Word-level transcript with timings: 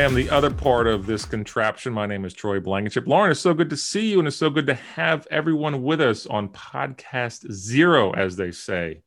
I 0.00 0.02
am 0.04 0.14
the 0.14 0.30
other 0.30 0.50
part 0.50 0.86
of 0.86 1.04
this 1.04 1.26
contraption. 1.26 1.92
My 1.92 2.06
name 2.06 2.24
is 2.24 2.32
Troy 2.32 2.58
Blankenship. 2.58 3.06
Lauren, 3.06 3.32
it's 3.32 3.40
so 3.40 3.52
good 3.52 3.68
to 3.68 3.76
see 3.76 4.12
you, 4.12 4.18
and 4.18 4.26
it's 4.26 4.36
so 4.38 4.48
good 4.48 4.66
to 4.68 4.74
have 4.74 5.26
everyone 5.30 5.82
with 5.82 6.00
us 6.00 6.24
on 6.24 6.48
podcast 6.48 7.52
zero, 7.52 8.12
as 8.12 8.34
they 8.34 8.50
say. 8.50 9.02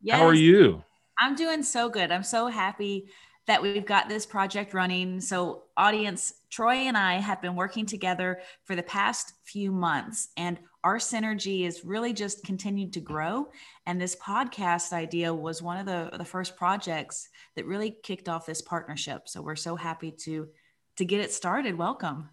Yes, 0.00 0.18
How 0.18 0.26
are 0.26 0.32
you? 0.32 0.82
I'm 1.20 1.34
doing 1.34 1.62
so 1.62 1.90
good. 1.90 2.10
I'm 2.10 2.22
so 2.22 2.46
happy 2.46 3.10
that 3.46 3.60
we've 3.60 3.84
got 3.84 4.08
this 4.08 4.24
project 4.24 4.72
running. 4.72 5.20
So, 5.20 5.64
audience, 5.76 6.32
Troy 6.48 6.76
and 6.76 6.96
I 6.96 7.16
have 7.16 7.42
been 7.42 7.54
working 7.54 7.84
together 7.84 8.40
for 8.64 8.74
the 8.74 8.82
past 8.82 9.34
few 9.44 9.70
months, 9.70 10.30
and 10.38 10.58
our 10.84 10.98
synergy 10.98 11.66
is 11.66 11.84
really 11.84 12.12
just 12.12 12.44
continued 12.44 12.92
to 12.92 13.00
grow. 13.00 13.48
And 13.86 14.00
this 14.00 14.16
podcast 14.16 14.92
idea 14.92 15.34
was 15.34 15.60
one 15.60 15.76
of 15.76 15.86
the, 15.86 16.16
the 16.16 16.24
first 16.24 16.56
projects 16.56 17.28
that 17.56 17.66
really 17.66 17.96
kicked 18.02 18.28
off 18.28 18.46
this 18.46 18.62
partnership. 18.62 19.28
So, 19.28 19.42
we're 19.42 19.56
so 19.56 19.76
happy 19.76 20.12
to 20.22 20.48
to 20.96 21.04
get 21.04 21.20
it 21.20 21.32
started. 21.32 21.76
Welcome. 21.76 22.28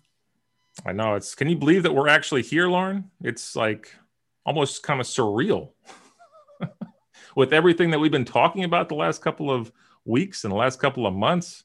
I 0.86 0.92
know 0.92 1.16
it's. 1.16 1.36
Can 1.36 1.50
you 1.50 1.56
believe 1.56 1.84
that 1.84 1.94
we're 1.94 2.10
actually 2.10 2.42
here, 2.42 2.68
Lauren? 2.68 3.10
It's 3.22 3.56
like 3.56 3.94
almost 4.46 4.84
kind 4.84 5.00
of 5.00 5.08
surreal 5.08 5.72
with 7.36 7.54
everything 7.54 7.92
that 7.92 8.00
we've 8.00 8.12
been 8.12 8.26
talking 8.26 8.64
about 8.64 8.90
the 8.90 8.96
last 8.96 9.22
couple 9.22 9.52
of 9.52 9.72
weeks 10.06 10.44
and 10.44 10.52
the 10.52 10.58
last 10.58 10.80
couple 10.80 11.08
of 11.08 11.14
months, 11.14 11.64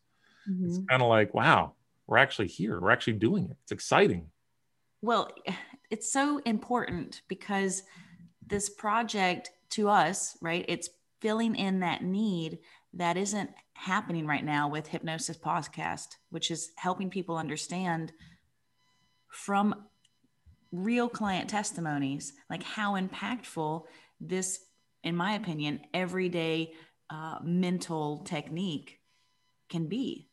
mm-hmm. 0.49 0.67
it's 0.67 0.79
kind 0.89 1.03
of 1.03 1.09
like, 1.09 1.35
wow, 1.35 1.75
we're 2.07 2.19
actually 2.19 2.49
here. 2.49 2.81
We're 2.81 2.91
actually 2.91 3.15
doing 3.15 3.45
it. 3.45 3.57
It's 3.63 3.73
exciting. 3.73 4.27
Well, 5.03 5.31
it's 5.91 6.13
so 6.13 6.39
important 6.47 7.23
because 7.29 7.83
this 8.47 8.69
project 8.69 9.51
to 9.71 9.89
us, 9.89 10.37
right? 10.41 10.65
It's 10.69 10.89
filling 11.21 11.57
in 11.57 11.81
that 11.81 12.03
need 12.03 12.59
that 12.95 13.17
isn't 13.17 13.51
happening 13.75 14.27
right 14.27 14.45
now 14.45 14.69
with 14.69 14.87
Hypnosis 14.87 15.37
Podcast, 15.37 16.17
which 16.31 16.51
is 16.51 16.71
helping 16.77 17.11
people 17.11 17.37
understand 17.37 18.13
from 19.29 19.75
real 20.73 21.09
client 21.09 21.49
testimonies, 21.49 22.33
like 22.49 22.63
how 22.63 22.95
impactful 22.95 23.85
this, 24.21 24.61
in 25.03 25.17
my 25.17 25.35
opinion, 25.35 25.81
everyday 25.95 26.73
uh, 27.11 27.39
mental 27.43 28.19
technique 28.19 28.99
can 29.69 29.87
be. 29.87 30.29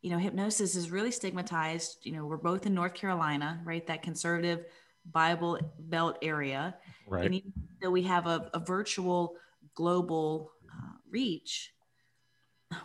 You 0.00 0.10
know, 0.10 0.18
hypnosis 0.18 0.74
is 0.74 0.90
really 0.90 1.10
stigmatized. 1.10 1.98
You 2.02 2.12
know, 2.12 2.26
we're 2.26 2.36
both 2.36 2.66
in 2.66 2.74
North 2.74 2.94
Carolina, 2.94 3.60
right? 3.64 3.86
That 3.86 4.02
conservative 4.02 4.64
Bible 5.10 5.58
Belt 5.78 6.18
area. 6.22 6.74
Right. 7.06 7.26
And 7.26 7.34
even 7.34 7.52
though 7.80 7.90
we 7.90 8.02
have 8.02 8.26
a, 8.26 8.50
a 8.54 8.58
virtual 8.58 9.36
global 9.74 10.52
uh, 10.70 10.92
reach, 11.10 11.72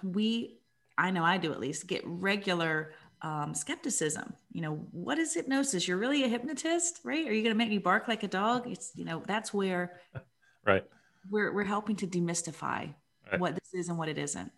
we, 0.03 0.59
I 0.97 1.11
know 1.11 1.23
I 1.23 1.37
do 1.37 1.51
at 1.51 1.59
least, 1.59 1.87
get 1.87 2.01
regular 2.05 2.93
um, 3.21 3.53
skepticism. 3.53 4.33
You 4.51 4.61
know, 4.61 4.75
what 4.91 5.17
is 5.17 5.33
hypnosis? 5.33 5.87
You're 5.87 5.97
really 5.97 6.23
a 6.23 6.27
hypnotist, 6.27 6.99
right? 7.03 7.27
Are 7.27 7.33
you 7.33 7.43
going 7.43 7.53
to 7.53 7.57
make 7.57 7.69
me 7.69 7.77
bark 7.77 8.07
like 8.07 8.23
a 8.23 8.27
dog? 8.27 8.67
It's, 8.67 8.91
you 8.95 9.05
know, 9.05 9.23
that's 9.25 9.53
where 9.53 9.99
right. 10.65 10.83
we're, 11.29 11.53
we're 11.53 11.63
helping 11.63 11.95
to 11.97 12.07
demystify 12.07 12.93
right. 13.31 13.39
what 13.39 13.55
this 13.55 13.73
is 13.73 13.89
and 13.89 13.97
what 13.97 14.09
it 14.09 14.17
isn't. 14.17 14.51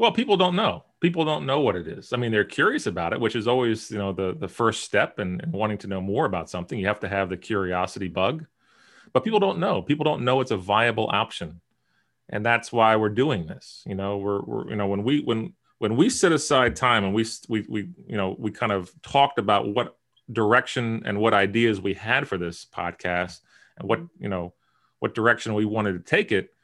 Well, 0.00 0.12
people 0.12 0.38
don't 0.38 0.56
know. 0.56 0.84
People 1.00 1.26
don't 1.26 1.44
know 1.44 1.60
what 1.60 1.76
it 1.76 1.86
is. 1.86 2.14
I 2.14 2.16
mean, 2.16 2.32
they're 2.32 2.42
curious 2.42 2.86
about 2.86 3.12
it, 3.12 3.20
which 3.20 3.36
is 3.36 3.46
always, 3.46 3.90
you 3.90 3.98
know, 3.98 4.14
the 4.14 4.34
the 4.34 4.48
first 4.48 4.82
step 4.82 5.20
in 5.20 5.42
wanting 5.48 5.76
to 5.76 5.88
know 5.88 6.00
more 6.00 6.24
about 6.24 6.48
something. 6.48 6.78
You 6.78 6.86
have 6.86 7.00
to 7.00 7.08
have 7.08 7.28
the 7.28 7.36
curiosity 7.36 8.08
bug, 8.08 8.46
but 9.12 9.24
people 9.24 9.40
don't 9.40 9.58
know. 9.58 9.82
People 9.82 10.04
don't 10.04 10.24
know 10.24 10.40
it's 10.40 10.52
a 10.52 10.56
viable 10.56 11.10
option, 11.12 11.60
and 12.30 12.46
that's 12.46 12.72
why 12.72 12.96
we're 12.96 13.10
doing 13.10 13.46
this. 13.46 13.84
You 13.86 13.94
know, 13.94 14.16
we're, 14.16 14.40
we're 14.40 14.70
you 14.70 14.76
know 14.76 14.86
when 14.86 15.02
we 15.04 15.20
when 15.20 15.52
when 15.80 15.96
we 15.96 16.08
set 16.08 16.32
aside 16.32 16.76
time 16.76 17.04
and 17.04 17.12
we 17.12 17.26
we 17.50 17.66
we 17.68 17.80
you 18.06 18.16
know 18.16 18.34
we 18.38 18.50
kind 18.50 18.72
of 18.72 18.90
talked 19.02 19.38
about 19.38 19.68
what 19.68 19.98
direction 20.32 21.02
and 21.04 21.20
what 21.20 21.34
ideas 21.34 21.78
we 21.78 21.92
had 21.92 22.26
for 22.26 22.38
this 22.38 22.64
podcast 22.74 23.40
and 23.76 23.86
what 23.86 24.00
you 24.18 24.30
know 24.30 24.54
what 25.00 25.14
direction 25.14 25.52
we 25.52 25.66
wanted 25.66 25.92
to 25.92 26.10
take 26.10 26.32
it 26.32 26.54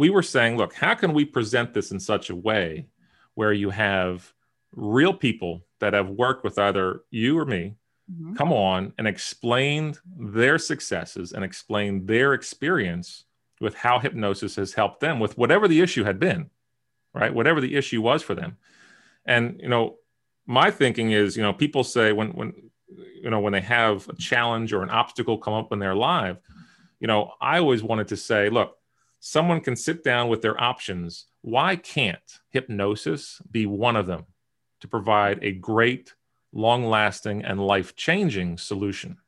we 0.00 0.08
were 0.08 0.22
saying, 0.22 0.56
look, 0.56 0.72
how 0.72 0.94
can 0.94 1.12
we 1.12 1.26
present 1.26 1.74
this 1.74 1.90
in 1.90 2.00
such 2.00 2.30
a 2.30 2.34
way 2.34 2.86
where 3.34 3.52
you 3.52 3.68
have 3.68 4.32
real 4.74 5.12
people 5.12 5.60
that 5.78 5.92
have 5.92 6.08
worked 6.08 6.42
with 6.42 6.58
either 6.58 7.02
you 7.10 7.38
or 7.38 7.44
me 7.44 7.74
mm-hmm. 8.10 8.32
come 8.32 8.50
on 8.50 8.94
and 8.96 9.06
explain 9.06 9.94
their 10.18 10.56
successes 10.56 11.32
and 11.34 11.44
explain 11.44 12.06
their 12.06 12.32
experience 12.32 13.24
with 13.60 13.74
how 13.74 13.98
hypnosis 13.98 14.56
has 14.56 14.72
helped 14.72 15.00
them 15.00 15.20
with 15.20 15.36
whatever 15.36 15.68
the 15.68 15.82
issue 15.82 16.02
had 16.02 16.18
been, 16.18 16.48
right? 17.12 17.34
Whatever 17.34 17.60
the 17.60 17.76
issue 17.76 18.00
was 18.00 18.22
for 18.22 18.34
them. 18.34 18.56
And, 19.26 19.60
you 19.60 19.68
know, 19.68 19.96
my 20.46 20.70
thinking 20.70 21.10
is, 21.10 21.36
you 21.36 21.42
know, 21.42 21.52
people 21.52 21.84
say 21.84 22.12
when, 22.12 22.28
when, 22.28 22.54
you 23.22 23.28
know, 23.28 23.40
when 23.40 23.52
they 23.52 23.60
have 23.60 24.08
a 24.08 24.16
challenge 24.16 24.72
or 24.72 24.82
an 24.82 24.88
obstacle 24.88 25.36
come 25.36 25.52
up 25.52 25.74
in 25.74 25.78
their 25.78 25.94
life, 25.94 26.38
you 27.00 27.06
know, 27.06 27.34
I 27.38 27.58
always 27.58 27.82
wanted 27.82 28.08
to 28.08 28.16
say, 28.16 28.48
look, 28.48 28.78
someone 29.20 29.60
can 29.60 29.76
sit 29.76 30.02
down 30.02 30.28
with 30.28 30.42
their 30.42 30.60
options. 30.60 31.26
Why 31.42 31.76
can't 31.76 32.40
hypnosis 32.48 33.40
be 33.50 33.66
one 33.66 33.94
of 33.94 34.06
them 34.06 34.24
to 34.80 34.88
provide 34.88 35.38
a 35.42 35.52
great, 35.52 36.14
long 36.52 36.86
lasting, 36.86 37.44
and 37.44 37.64
life 37.64 37.94
changing 37.94 38.58
solution? 38.58 39.18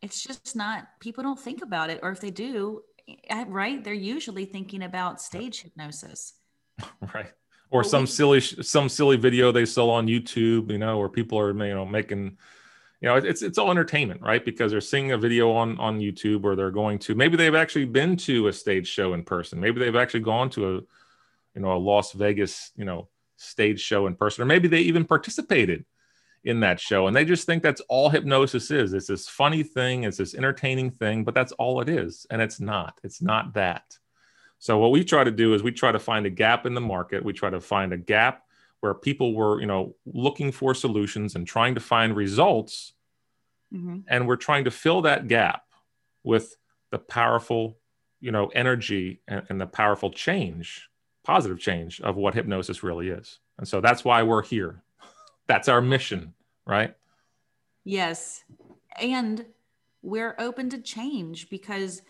It's 0.00 0.22
just 0.22 0.54
not, 0.54 0.86
people 1.00 1.24
don't 1.24 1.40
think 1.40 1.62
about 1.62 1.90
it. 1.90 1.98
Or 2.02 2.10
if 2.10 2.20
they 2.20 2.30
do, 2.30 2.82
eh, 3.28 3.44
right, 3.48 3.82
they're 3.82 3.94
usually 3.94 4.44
thinking 4.44 4.84
about 4.84 5.20
stage 5.20 5.62
hypnosis. 5.62 6.34
right. 7.14 7.32
Or 7.70 7.80
well, 7.80 7.88
some 7.88 8.02
we, 8.02 8.06
silly, 8.06 8.40
some 8.40 8.88
silly 8.88 9.16
video 9.16 9.50
they 9.50 9.66
saw 9.66 9.90
on 9.90 10.06
YouTube, 10.06 10.70
you 10.70 10.78
know, 10.78 10.98
where 10.98 11.08
people 11.08 11.38
are, 11.38 11.50
you 11.50 11.74
know, 11.74 11.84
making 11.84 12.38
you 13.00 13.08
know 13.08 13.16
it's 13.16 13.42
it's 13.42 13.58
all 13.58 13.70
entertainment 13.70 14.20
right? 14.22 14.44
Because 14.44 14.72
they're 14.72 14.80
seeing 14.80 15.12
a 15.12 15.18
video 15.18 15.52
on 15.52 15.78
on 15.78 16.00
youtube 16.00 16.44
or 16.44 16.56
they're 16.56 16.70
going 16.70 16.98
to 17.00 17.14
maybe 17.14 17.36
they've 17.36 17.54
actually 17.54 17.84
been 17.84 18.16
to 18.16 18.48
a 18.48 18.52
stage 18.52 18.88
show 18.88 19.14
in 19.14 19.22
person. 19.22 19.60
Maybe 19.60 19.80
they've 19.80 19.96
actually 19.96 20.20
gone 20.20 20.50
to 20.50 20.68
a 20.68 20.72
you 21.54 21.62
know 21.62 21.72
a 21.72 21.78
las 21.78 22.12
vegas 22.12 22.72
you 22.76 22.84
know 22.84 23.08
stage 23.36 23.80
show 23.80 24.06
in 24.06 24.16
person 24.16 24.42
or 24.42 24.46
maybe 24.46 24.68
they 24.68 24.80
even 24.80 25.04
participated 25.04 25.84
in 26.44 26.60
that 26.60 26.80
show 26.80 27.06
and 27.06 27.16
they 27.16 27.24
just 27.24 27.46
think 27.46 27.62
that's 27.62 27.82
all 27.88 28.08
hypnosis 28.08 28.70
is. 28.70 28.92
It's 28.92 29.06
this 29.06 29.28
funny 29.28 29.62
thing. 29.62 30.04
It's 30.04 30.18
this 30.18 30.34
entertaining 30.34 30.90
thing 30.90 31.24
but 31.24 31.34
that's 31.34 31.52
all 31.52 31.80
it 31.80 31.88
is. 31.88 32.26
And 32.30 32.42
it's 32.42 32.60
not 32.60 32.98
it's 33.04 33.22
not 33.22 33.54
that. 33.54 33.96
So 34.60 34.78
what 34.78 34.90
we 34.90 35.04
try 35.04 35.22
to 35.22 35.30
do 35.30 35.54
is 35.54 35.62
we 35.62 35.70
try 35.70 35.92
to 35.92 36.00
find 36.00 36.26
a 36.26 36.30
gap 36.30 36.66
in 36.66 36.74
the 36.74 36.80
market. 36.80 37.24
We 37.24 37.32
try 37.32 37.50
to 37.50 37.60
find 37.60 37.92
a 37.92 37.96
gap 37.96 38.42
where 38.80 38.94
people 38.94 39.34
were 39.34 39.60
you 39.60 39.66
know 39.66 39.94
looking 40.06 40.52
for 40.52 40.74
solutions 40.74 41.34
and 41.34 41.46
trying 41.46 41.74
to 41.74 41.80
find 41.80 42.16
results 42.16 42.92
mm-hmm. 43.74 43.98
and 44.08 44.26
we're 44.26 44.36
trying 44.36 44.64
to 44.64 44.70
fill 44.70 45.02
that 45.02 45.28
gap 45.28 45.62
with 46.24 46.56
the 46.90 46.98
powerful 46.98 47.78
you 48.20 48.32
know 48.32 48.46
energy 48.48 49.20
and, 49.28 49.42
and, 49.48 49.60
the 49.60 49.66
powerful 49.66 50.10
change 50.10 50.88
positive 51.24 51.58
change 51.58 52.00
of 52.00 52.16
what 52.16 52.32
hypnosis 52.32 52.82
really 52.82 53.10
is. 53.10 53.38
And 53.58 53.68
so 53.68 53.82
that's 53.82 54.02
why 54.02 54.22
we're 54.22 54.42
here. 54.42 54.82
That's 55.46 55.68
our 55.68 55.82
mission 55.82 56.32
right? 56.68 56.94
Yes. 57.84 58.44
And 59.00 59.46
we're 60.02 60.36
open 60.38 60.70
to 60.70 60.78
change 60.78 61.48
because 61.50 62.02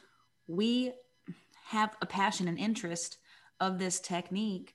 we 0.47 0.93
have 1.67 1.97
a 2.03 2.06
passion 2.06 2.49
and 2.49 2.59
interest 2.59 3.19
of 3.61 3.79
this 3.79 4.00
technique 4.00 4.75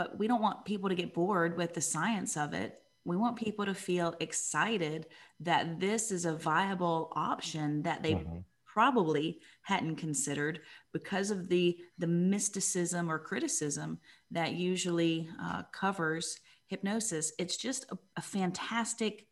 but 0.00 0.18
we 0.18 0.26
don't 0.26 0.40
want 0.40 0.64
people 0.64 0.88
to 0.88 0.94
get 0.94 1.12
bored 1.12 1.58
with 1.58 1.74
the 1.74 1.80
science 1.82 2.34
of 2.34 2.54
it. 2.54 2.80
We 3.04 3.18
want 3.18 3.36
people 3.36 3.66
to 3.66 3.74
feel 3.74 4.14
excited 4.18 5.04
that 5.40 5.78
this 5.78 6.10
is 6.10 6.24
a 6.24 6.34
viable 6.34 7.12
option 7.14 7.82
that 7.82 8.02
they 8.02 8.14
mm-hmm. 8.14 8.38
probably 8.64 9.40
hadn't 9.60 9.96
considered 9.96 10.60
because 10.94 11.30
of 11.30 11.50
the 11.50 11.76
the 11.98 12.06
mysticism 12.06 13.12
or 13.12 13.18
criticism 13.18 13.98
that 14.30 14.54
usually 14.54 15.28
uh, 15.38 15.64
covers 15.70 16.38
hypnosis. 16.66 17.34
It's 17.38 17.58
just 17.58 17.84
a, 17.92 17.98
a 18.16 18.22
fantastic 18.22 19.26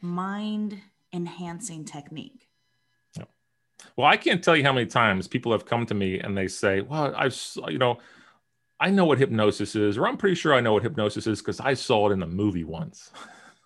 mind 0.00 0.80
enhancing 1.12 1.84
technique. 1.84 2.46
Well, 3.96 4.06
I 4.06 4.16
can't 4.16 4.44
tell 4.44 4.56
you 4.56 4.62
how 4.62 4.72
many 4.72 4.86
times 4.86 5.26
people 5.26 5.50
have 5.50 5.66
come 5.66 5.86
to 5.86 5.94
me 5.94 6.20
and 6.20 6.38
they 6.38 6.46
say, 6.46 6.82
"Well, 6.82 7.12
I've 7.16 7.36
you 7.68 7.78
know." 7.78 7.98
I 8.84 8.90
know 8.90 9.06
what 9.06 9.18
hypnosis 9.18 9.76
is, 9.76 9.96
or 9.96 10.06
I'm 10.06 10.18
pretty 10.18 10.34
sure 10.34 10.52
I 10.52 10.60
know 10.60 10.74
what 10.74 10.82
hypnosis 10.82 11.26
is 11.26 11.40
because 11.40 11.58
I 11.58 11.72
saw 11.72 12.10
it 12.10 12.12
in 12.12 12.22
a 12.22 12.26
movie 12.26 12.64
once, 12.64 13.10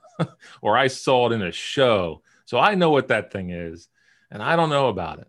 or 0.63 0.79
I 0.79 0.87
saw 0.87 1.29
it 1.29 1.33
in 1.33 1.43
a 1.43 1.51
show. 1.51 2.23
So 2.45 2.57
I 2.57 2.77
know 2.77 2.91
what 2.91 3.09
that 3.09 3.33
thing 3.33 3.51
is, 3.51 3.89
and 4.31 4.41
I 4.41 4.55
don't 4.55 4.71
know 4.71 4.87
about 4.87 5.19
it. 5.19 5.27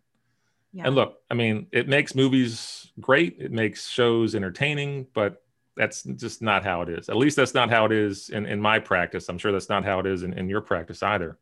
Yeah. 0.73 0.83
And 0.85 0.95
look, 0.95 1.17
I 1.31 1.33
mean, 1.33 1.65
it 1.71 1.87
makes 1.87 2.13
movies 2.13 2.91
great, 2.99 3.37
it 3.39 3.51
makes 3.51 3.89
shows 3.89 4.35
entertaining, 4.35 5.07
but 5.15 5.41
that's 5.75 6.03
just 6.03 6.43
not 6.43 6.63
how 6.63 6.83
it 6.83 6.89
is. 6.89 7.09
At 7.09 7.17
least 7.17 7.35
that's 7.35 7.55
not 7.55 7.71
how 7.71 7.85
it 7.85 7.91
is 7.91 8.29
in, 8.29 8.45
in 8.45 8.61
my 8.61 8.77
practice. 8.77 9.27
I'm 9.27 9.39
sure 9.39 9.51
that's 9.51 9.69
not 9.69 9.85
how 9.85 9.99
it 9.99 10.05
is 10.05 10.21
in, 10.21 10.33
in 10.33 10.47
your 10.47 10.61
practice 10.61 11.01
either. 11.01 11.39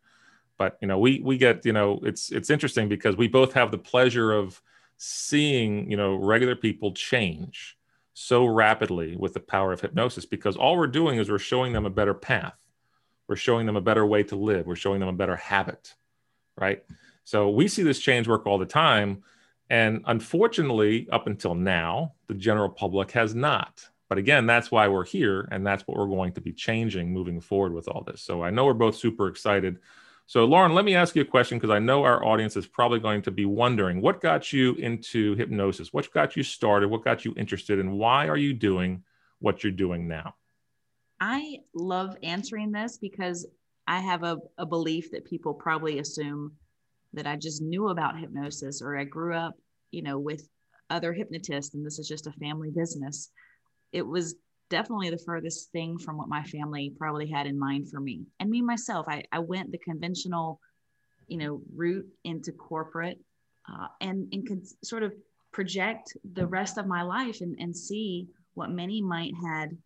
But 0.58 0.78
you 0.80 0.88
know, 0.88 1.00
we 1.00 1.20
we 1.20 1.38
get, 1.38 1.66
you 1.66 1.74
know, 1.74 2.00
it's 2.02 2.32
it's 2.32 2.50
interesting 2.50 2.88
because 2.88 3.18
we 3.18 3.28
both 3.28 3.52
have 3.54 3.72
the 3.72 3.78
pleasure 3.78 4.32
of 4.32 4.62
seeing, 4.96 5.92
you 5.92 5.98
know, 5.98 6.16
regular 6.16 6.56
people 6.56 6.94
change 6.94 7.77
so 8.20 8.48
rapidly 8.48 9.16
with 9.16 9.36
the 9.36 9.40
power 9.40 9.72
of 9.72 9.80
hypnosis 9.80 10.26
because 10.26 10.58
all 10.58 10.76
we're 10.76 10.88
doing 10.88 11.20
is 11.20 11.30
we're 11.30 11.38
showing 11.38 11.72
them 11.72 11.86
a 11.86 11.90
better 11.92 12.16
path. 12.16 12.58
We're 13.28 13.36
showing 13.36 13.68
them 13.68 13.76
a 13.76 13.82
better 13.82 14.08
way 14.08 14.24
to 14.24 14.36
live. 14.36 14.66
We're 14.66 14.76
showing 14.76 15.00
them 15.00 15.10
a 15.10 15.14
better 15.14 15.36
habit, 15.36 15.94
right? 16.60 16.84
So 17.26 17.52
we 17.52 17.68
see 17.68 17.84
this 17.84 18.00
change 18.00 18.28
work 18.28 18.48
all 18.48 18.58
the 18.58 18.66
time. 18.66 19.22
And 19.70 20.02
unfortunately, 20.08 21.08
up 21.12 21.28
until 21.28 21.54
now, 21.54 22.14
the 22.26 22.34
general 22.34 22.70
public 22.70 23.12
has 23.12 23.36
not. 23.36 23.88
But 24.10 24.18
again, 24.18 24.48
that's 24.48 24.72
why 24.72 24.88
we're 24.88 25.06
here. 25.06 25.48
And 25.52 25.66
that's 25.66 25.86
what 25.86 25.96
we're 25.96 26.08
going 26.08 26.34
to 26.34 26.42
be 26.42 26.54
changing 26.54 27.14
moving 27.14 27.40
forward 27.40 27.74
with 27.74 27.88
all 27.88 28.02
this. 28.02 28.24
So 28.24 28.42
I 28.42 28.50
know 28.50 28.66
we're 28.66 28.74
both 28.74 28.96
super 28.96 29.28
excited. 29.28 29.78
So, 30.30 30.44
Lauren, 30.44 30.74
let 30.74 30.84
me 30.84 30.94
ask 30.94 31.16
you 31.16 31.22
a 31.22 31.26
question 31.26 31.58
because 31.58 31.70
I 31.70 31.80
know 31.80 32.04
our 32.04 32.26
audience 32.26 32.58
is 32.58 32.68
probably 32.68 33.00
going 33.00 33.22
to 33.22 33.32
be 33.32 33.46
wondering 33.46 34.02
what 34.02 34.20
got 34.20 34.52
you 34.52 34.74
into 34.74 35.36
hypnosis? 35.36 35.94
What 35.94 36.12
got 36.12 36.36
you 36.36 36.44
started? 36.44 36.90
What 36.90 37.06
got 37.06 37.24
you 37.24 37.34
interested? 37.38 37.80
And 37.80 37.94
why 37.98 38.28
are 38.28 38.36
you 38.36 38.54
doing 38.54 39.04
what 39.40 39.64
you're 39.64 39.72
doing 39.72 40.06
now? 40.06 40.36
I 41.22 41.60
love 41.74 42.18
answering 42.24 42.74
this 42.74 42.98
because 42.98 43.48
I 43.88 44.02
have 44.02 44.24
a, 44.24 44.38
a 44.58 44.66
belief 44.66 45.12
that 45.12 45.24
people 45.24 45.54
probably 45.54 46.00
assume 46.00 46.52
that 47.14 47.26
I 47.26 47.38
just 47.38 47.62
knew 47.62 47.88
about 47.88 48.20
hypnosis 48.20 48.82
or 48.82 48.98
I 48.98 49.06
grew 49.06 49.34
up, 49.34 49.56
you 49.92 50.02
know, 50.02 50.20
with 50.20 50.46
other 50.90 51.14
hypnotists 51.14 51.74
and 51.74 51.86
this 51.86 52.00
is 52.00 52.08
just 52.08 52.28
a 52.28 52.34
family 52.34 52.70
business. 52.70 53.32
It 53.94 54.06
was 54.06 54.36
definitely 54.70 55.10
the 55.10 55.18
furthest 55.18 55.72
thing 55.72 55.98
from 55.98 56.18
what 56.18 56.28
my 56.28 56.44
family 56.44 56.94
probably 56.98 57.28
had 57.28 57.48
in 57.48 57.58
mind 57.58 57.90
for 57.90 58.00
me. 58.00 58.26
And 58.40 58.50
me 58.50 58.62
myself 58.62 59.06
i, 59.08 59.24
I 59.32 59.40
went 59.40 59.72
the 59.72 59.78
conventional 59.78 60.60
you 61.28 61.38
know 61.38 61.62
route 61.76 62.08
into 62.24 62.52
corporate 62.52 63.20
uh, 63.70 63.88
and 64.02 64.28
and 64.32 64.48
could 64.48 64.64
sort 64.84 65.04
of 65.04 65.14
project 65.52 66.16
the 66.34 66.46
rest 66.46 66.78
of 66.78 66.88
my 66.88 67.02
life 67.02 67.42
and, 67.42 67.56
and 67.60 67.76
see 67.76 68.28
what 68.54 68.70
many 68.70 69.02
might 69.02 69.34
had 69.44 69.78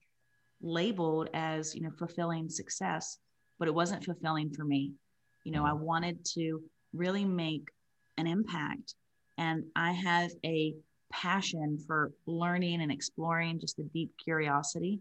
labeled 0.61 1.29
as 1.33 1.75
you 1.75 1.81
know 1.81 1.91
fulfilling 1.97 2.49
success 2.49 3.17
but 3.59 3.67
it 3.67 3.73
wasn't 3.73 4.03
fulfilling 4.03 4.49
for 4.49 4.63
me. 4.63 4.91
You 5.43 5.51
know 5.51 5.65
i 5.65 5.73
wanted 5.73 6.23
to 6.35 6.61
really 6.93 7.25
make 7.25 7.67
an 8.17 8.27
impact 8.27 8.95
and 9.37 9.63
i 9.75 9.91
have 9.91 10.31
a 10.45 10.75
passion 11.11 11.77
for 11.85 12.11
learning 12.25 12.81
and 12.81 12.91
exploring, 12.91 13.59
just 13.59 13.79
a 13.79 13.83
deep 13.83 14.11
curiosity. 14.17 14.99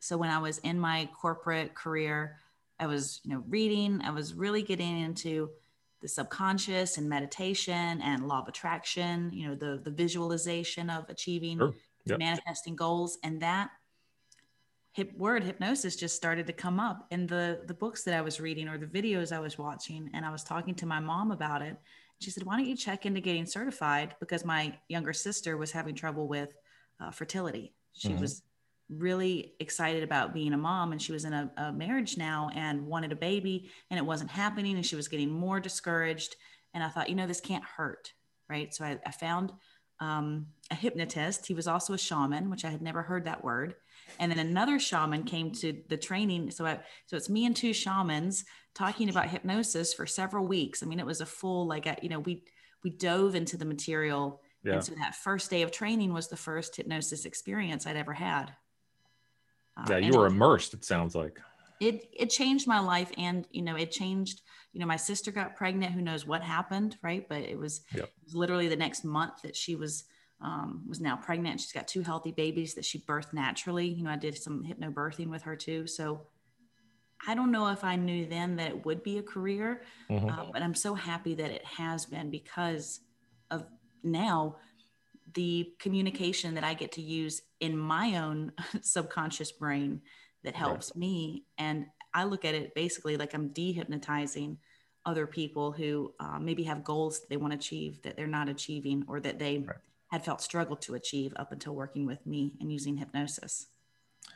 So 0.00 0.16
when 0.16 0.30
I 0.30 0.38
was 0.38 0.58
in 0.58 0.78
my 0.78 1.08
corporate 1.20 1.74
career, 1.74 2.38
I 2.78 2.86
was, 2.86 3.20
you 3.24 3.32
know, 3.32 3.42
reading, 3.48 4.00
I 4.02 4.10
was 4.10 4.34
really 4.34 4.62
getting 4.62 5.00
into 5.00 5.50
the 6.00 6.08
subconscious 6.08 6.96
and 6.96 7.08
meditation 7.08 8.00
and 8.02 8.28
law 8.28 8.42
of 8.42 8.48
attraction, 8.48 9.30
you 9.32 9.48
know, 9.48 9.54
the 9.54 9.80
the 9.82 9.90
visualization 9.90 10.90
of 10.90 11.08
achieving 11.08 11.58
sure. 11.58 11.74
yep. 12.04 12.18
manifesting 12.18 12.76
goals 12.76 13.18
and 13.24 13.42
that 13.42 13.70
hip 14.92 15.12
word 15.16 15.44
hypnosis 15.44 15.96
just 15.96 16.16
started 16.16 16.46
to 16.46 16.52
come 16.52 16.80
up 16.80 17.06
in 17.10 17.26
the 17.26 17.62
the 17.66 17.74
books 17.74 18.04
that 18.04 18.14
I 18.14 18.20
was 18.20 18.40
reading 18.40 18.68
or 18.68 18.78
the 18.78 18.86
videos 18.86 19.32
I 19.32 19.40
was 19.40 19.58
watching 19.58 20.10
and 20.14 20.24
I 20.24 20.30
was 20.30 20.44
talking 20.44 20.74
to 20.76 20.86
my 20.86 21.00
mom 21.00 21.30
about 21.30 21.62
it 21.62 21.76
she 22.20 22.30
said, 22.30 22.44
Why 22.44 22.56
don't 22.56 22.66
you 22.66 22.76
check 22.76 23.06
into 23.06 23.20
getting 23.20 23.46
certified? 23.46 24.14
Because 24.20 24.44
my 24.44 24.76
younger 24.88 25.12
sister 25.12 25.56
was 25.56 25.70
having 25.70 25.94
trouble 25.94 26.28
with 26.28 26.56
uh, 27.00 27.10
fertility. 27.10 27.74
She 27.92 28.08
mm-hmm. 28.08 28.20
was 28.20 28.42
really 28.90 29.52
excited 29.60 30.02
about 30.02 30.32
being 30.32 30.52
a 30.52 30.58
mom 30.58 30.92
and 30.92 31.02
she 31.02 31.12
was 31.12 31.24
in 31.24 31.32
a, 31.32 31.50
a, 31.58 31.72
marriage 31.72 32.16
now 32.16 32.50
and 32.54 32.86
wanted 32.86 33.12
a 33.12 33.16
baby 33.16 33.68
and 33.90 33.98
it 33.98 34.06
wasn't 34.06 34.30
happening 34.30 34.76
and 34.76 34.86
she 34.86 34.96
was 34.96 35.08
getting 35.08 35.30
more 35.30 35.60
discouraged. 35.60 36.36
And 36.72 36.82
I 36.82 36.88
thought, 36.88 37.10
you 37.10 37.14
know, 37.14 37.26
this 37.26 37.40
can't 37.40 37.64
hurt. 37.64 38.12
Right. 38.48 38.74
So 38.74 38.84
I, 38.84 38.98
I 39.04 39.10
found 39.10 39.52
um, 40.00 40.46
a 40.70 40.74
hypnotist. 40.74 41.46
He 41.46 41.54
was 41.54 41.68
also 41.68 41.92
a 41.92 41.98
shaman, 41.98 42.48
which 42.48 42.64
I 42.64 42.70
had 42.70 42.80
never 42.80 43.02
heard 43.02 43.26
that 43.26 43.44
word. 43.44 43.74
And 44.18 44.30
then 44.30 44.38
another 44.38 44.78
shaman 44.78 45.24
came 45.24 45.50
to 45.52 45.82
the 45.88 45.96
training. 45.96 46.50
So 46.50 46.66
I, 46.66 46.80
so 47.06 47.16
it's 47.16 47.28
me 47.28 47.46
and 47.46 47.54
two 47.54 47.72
shamans 47.72 48.44
talking 48.74 49.08
about 49.08 49.28
hypnosis 49.28 49.92
for 49.94 50.06
several 50.06 50.46
weeks. 50.46 50.82
I 50.82 50.86
mean, 50.86 51.00
it 51.00 51.06
was 51.06 51.20
a 51.20 51.26
full 51.26 51.66
like 51.66 51.86
a, 51.86 51.96
you 52.02 52.08
know 52.08 52.20
we 52.20 52.44
we 52.84 52.90
dove 52.90 53.34
into 53.34 53.56
the 53.56 53.64
material, 53.64 54.40
yeah. 54.62 54.74
and 54.74 54.84
so 54.84 54.94
that 54.94 55.14
first 55.14 55.50
day 55.50 55.62
of 55.62 55.72
training 55.72 56.12
was 56.12 56.28
the 56.28 56.36
first 56.36 56.76
hypnosis 56.76 57.24
experience 57.24 57.86
I'd 57.86 57.96
ever 57.96 58.12
had. 58.12 58.52
Uh, 59.76 59.86
yeah, 59.90 59.98
you 59.98 60.16
were 60.16 60.26
it, 60.26 60.32
immersed. 60.32 60.74
It 60.74 60.84
sounds 60.84 61.14
like 61.14 61.40
it 61.80 62.08
it 62.12 62.30
changed 62.30 62.66
my 62.66 62.78
life, 62.80 63.10
and 63.18 63.46
you 63.50 63.62
know 63.62 63.76
it 63.76 63.90
changed. 63.90 64.42
You 64.72 64.80
know, 64.80 64.86
my 64.86 64.96
sister 64.96 65.32
got 65.32 65.56
pregnant. 65.56 65.92
Who 65.92 66.02
knows 66.02 66.26
what 66.26 66.42
happened, 66.42 66.96
right? 67.02 67.26
But 67.28 67.38
it 67.38 67.58
was, 67.58 67.80
yep. 67.92 68.04
it 68.04 68.12
was 68.24 68.34
literally 68.34 68.68
the 68.68 68.76
next 68.76 69.02
month 69.02 69.42
that 69.42 69.56
she 69.56 69.74
was 69.74 70.04
um, 70.40 70.84
was 70.88 71.00
now 71.00 71.16
pregnant. 71.16 71.60
She's 71.60 71.72
got 71.72 71.88
two 71.88 72.02
healthy 72.02 72.32
babies 72.32 72.74
that 72.74 72.84
she 72.84 73.00
birthed 73.00 73.32
naturally. 73.32 73.86
You 73.86 74.04
know, 74.04 74.10
I 74.10 74.16
did 74.16 74.36
some 74.36 74.64
hypnobirthing 74.64 75.28
with 75.28 75.42
her 75.42 75.56
too. 75.56 75.86
So 75.86 76.26
I 77.26 77.34
don't 77.34 77.50
know 77.50 77.68
if 77.68 77.82
I 77.82 77.96
knew 77.96 78.26
then 78.26 78.56
that 78.56 78.70
it 78.70 78.86
would 78.86 79.02
be 79.02 79.18
a 79.18 79.22
career, 79.22 79.82
mm-hmm. 80.08 80.28
uh, 80.28 80.46
but 80.52 80.62
I'm 80.62 80.74
so 80.74 80.94
happy 80.94 81.34
that 81.34 81.50
it 81.50 81.64
has 81.64 82.06
been 82.06 82.30
because 82.30 83.00
of 83.50 83.64
now 84.04 84.56
the 85.34 85.72
communication 85.78 86.54
that 86.54 86.64
I 86.64 86.74
get 86.74 86.92
to 86.92 87.02
use 87.02 87.42
in 87.60 87.76
my 87.76 88.18
own 88.18 88.52
subconscious 88.82 89.52
brain 89.52 90.00
that 90.44 90.54
helps 90.54 90.92
right. 90.94 91.00
me. 91.00 91.44
And 91.58 91.86
I 92.14 92.24
look 92.24 92.44
at 92.44 92.54
it 92.54 92.74
basically 92.74 93.16
like 93.16 93.34
I'm 93.34 93.50
dehypnotizing 93.50 94.56
other 95.04 95.26
people 95.26 95.72
who 95.72 96.12
uh, 96.20 96.38
maybe 96.38 96.62
have 96.64 96.84
goals 96.84 97.22
they 97.28 97.36
want 97.36 97.52
to 97.52 97.58
achieve 97.58 98.00
that 98.02 98.16
they're 98.16 98.26
not 98.26 98.48
achieving 98.48 99.04
or 99.08 99.20
that 99.20 99.38
they 99.38 99.58
right. 99.58 99.76
Had 100.08 100.24
felt 100.24 100.40
struggle 100.40 100.76
to 100.76 100.94
achieve 100.94 101.32
up 101.36 101.52
until 101.52 101.74
working 101.74 102.06
with 102.06 102.24
me 102.26 102.52
and 102.60 102.72
using 102.72 102.96
hypnosis. 102.96 103.66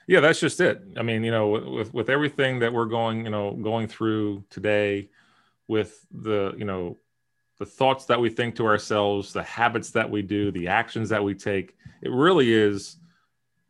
Yeah, 0.07 0.21
that's 0.21 0.41
just 0.41 0.61
it. 0.61 0.83
I 0.97 1.03
mean, 1.03 1.23
you 1.25 1.31
know, 1.31 1.49
with 1.49 1.93
with 1.93 2.09
everything 2.09 2.59
that 2.61 2.73
we're 2.73 2.87
going, 2.87 3.25
you 3.25 3.31
know, 3.31 3.53
going 3.53 3.89
through 3.89 4.45
today, 4.51 5.11
with 5.69 6.07
the, 6.11 6.55
you 6.57 6.65
know, 6.65 6.99
the 7.59 7.67
thoughts 7.67 8.07
that 8.07 8.21
we 8.21 8.31
think 8.31 8.57
to 8.57 8.67
ourselves, 8.67 9.33
the 9.33 9.43
habits 9.43 9.91
that 9.91 10.11
we 10.11 10.23
do, 10.23 10.51
the 10.51 10.69
actions 10.69 11.09
that 11.11 11.23
we 11.23 11.35
take, 11.35 11.77
it 12.01 12.11
really 12.11 12.53
is 12.53 12.97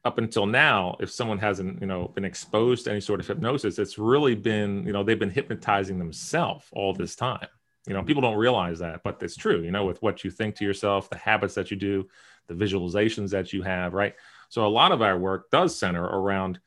up 0.05 0.19
until 0.19 0.47
now 0.47 0.97
if 1.01 1.11
someone 1.11 1.39
hasn't 1.39 1.81
you 1.81 1.87
know 1.87 2.09
been 2.09 2.25
exposed 2.25 2.85
to 2.85 2.91
any 2.91 3.01
sort 3.01 3.21
of 3.21 3.27
hypnosis 3.27 3.79
it's 3.79 3.99
really 3.99 4.35
been 4.35 4.85
you 4.85 4.93
know 4.93 5.05
they've 5.05 5.19
been 5.19 5.31
hypnotizing 5.31 5.99
themselves 5.99 6.67
all 6.73 6.93
this 6.93 7.15
time 7.15 7.47
you 7.87 7.95
know 7.95 8.03
people 8.03 8.23
don't 8.23 8.37
realize 8.37 8.79
that 8.79 9.03
but 9.03 9.23
it's 9.23 9.37
true 9.37 9.63
you 9.63 9.71
know 9.71 9.85
with 9.85 10.01
what 10.03 10.23
you 10.25 10.31
think 10.31 10.55
to 10.55 10.65
yourself 10.65 11.11
the 11.11 11.17
habits 11.17 11.55
that 11.55 11.71
you 11.71 11.77
do 11.77 12.09
the 12.49 12.55
visualizations 12.55 13.31
that 13.31 13.53
you 13.53 13.63
have 13.63 13.93
right 13.93 14.15
so 14.53 14.67
a 14.67 14.69
lot 14.69 14.93
of 14.93 15.01
our 15.01 15.19
work 15.19 15.51
does 15.51 15.75
center 15.75 16.05
around, 16.05 16.61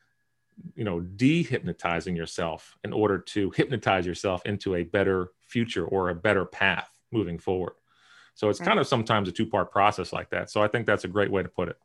you 0.74 0.82
know, 0.82 1.00
dehypnotizing 1.00 2.16
yourself 2.16 2.76
in 2.82 2.92
order 2.92 3.16
to 3.16 3.52
hypnotize 3.52 4.04
yourself 4.04 4.42
into 4.44 4.74
a 4.74 4.82
better 4.82 5.28
future 5.42 5.86
or 5.86 6.08
a 6.08 6.14
better 6.16 6.44
path 6.44 6.90
moving 7.12 7.38
forward. 7.38 7.74
So 8.34 8.48
it's 8.48 8.58
right. 8.58 8.66
kind 8.66 8.80
of 8.80 8.88
sometimes 8.88 9.28
a 9.28 9.32
two-part 9.32 9.70
process 9.70 10.12
like 10.12 10.30
that. 10.30 10.50
So 10.50 10.60
I 10.60 10.66
think 10.66 10.84
that's 10.84 11.04
a 11.04 11.08
great 11.08 11.30
way 11.30 11.44
to 11.44 11.48
put 11.48 11.68
it. 11.68 11.78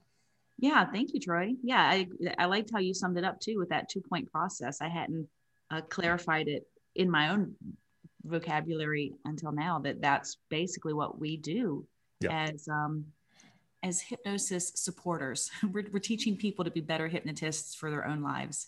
Yeah, 0.57 0.89
thank 0.91 1.13
you, 1.13 1.19
Troy. 1.19 1.53
Yeah, 1.61 1.83
I, 1.83 2.07
I 2.39 2.45
liked 2.45 2.71
how 2.73 2.79
you 2.79 2.95
summed 2.95 3.19
it 3.19 3.23
up 3.23 3.39
too 3.39 3.59
with 3.59 3.69
that 3.69 3.87
two-point 3.87 4.31
process. 4.31 4.81
I 4.81 4.87
hadn't 4.87 5.27
uh, 5.69 5.81
clarified 5.81 6.47
it 6.47 6.65
in 6.95 7.11
my 7.11 7.29
own 7.29 7.53
vocabulary 8.23 9.13
until 9.25 9.51
now 9.51 9.79
that 9.79 10.01
that's 10.01 10.37
basically 10.49 10.93
what 10.93 11.19
we 11.19 11.37
do 11.37 11.85
yeah. 12.19 12.47
as 12.49 12.67
um, 12.67 13.05
as 13.83 14.01
hypnosis 14.01 14.71
supporters. 14.75 15.49
We're, 15.71 15.85
we're 15.91 15.99
teaching 15.99 16.37
people 16.37 16.63
to 16.65 16.71
be 16.71 16.81
better 16.81 17.07
hypnotists 17.07 17.73
for 17.73 17.89
their 17.89 18.07
own 18.07 18.21
lives. 18.21 18.67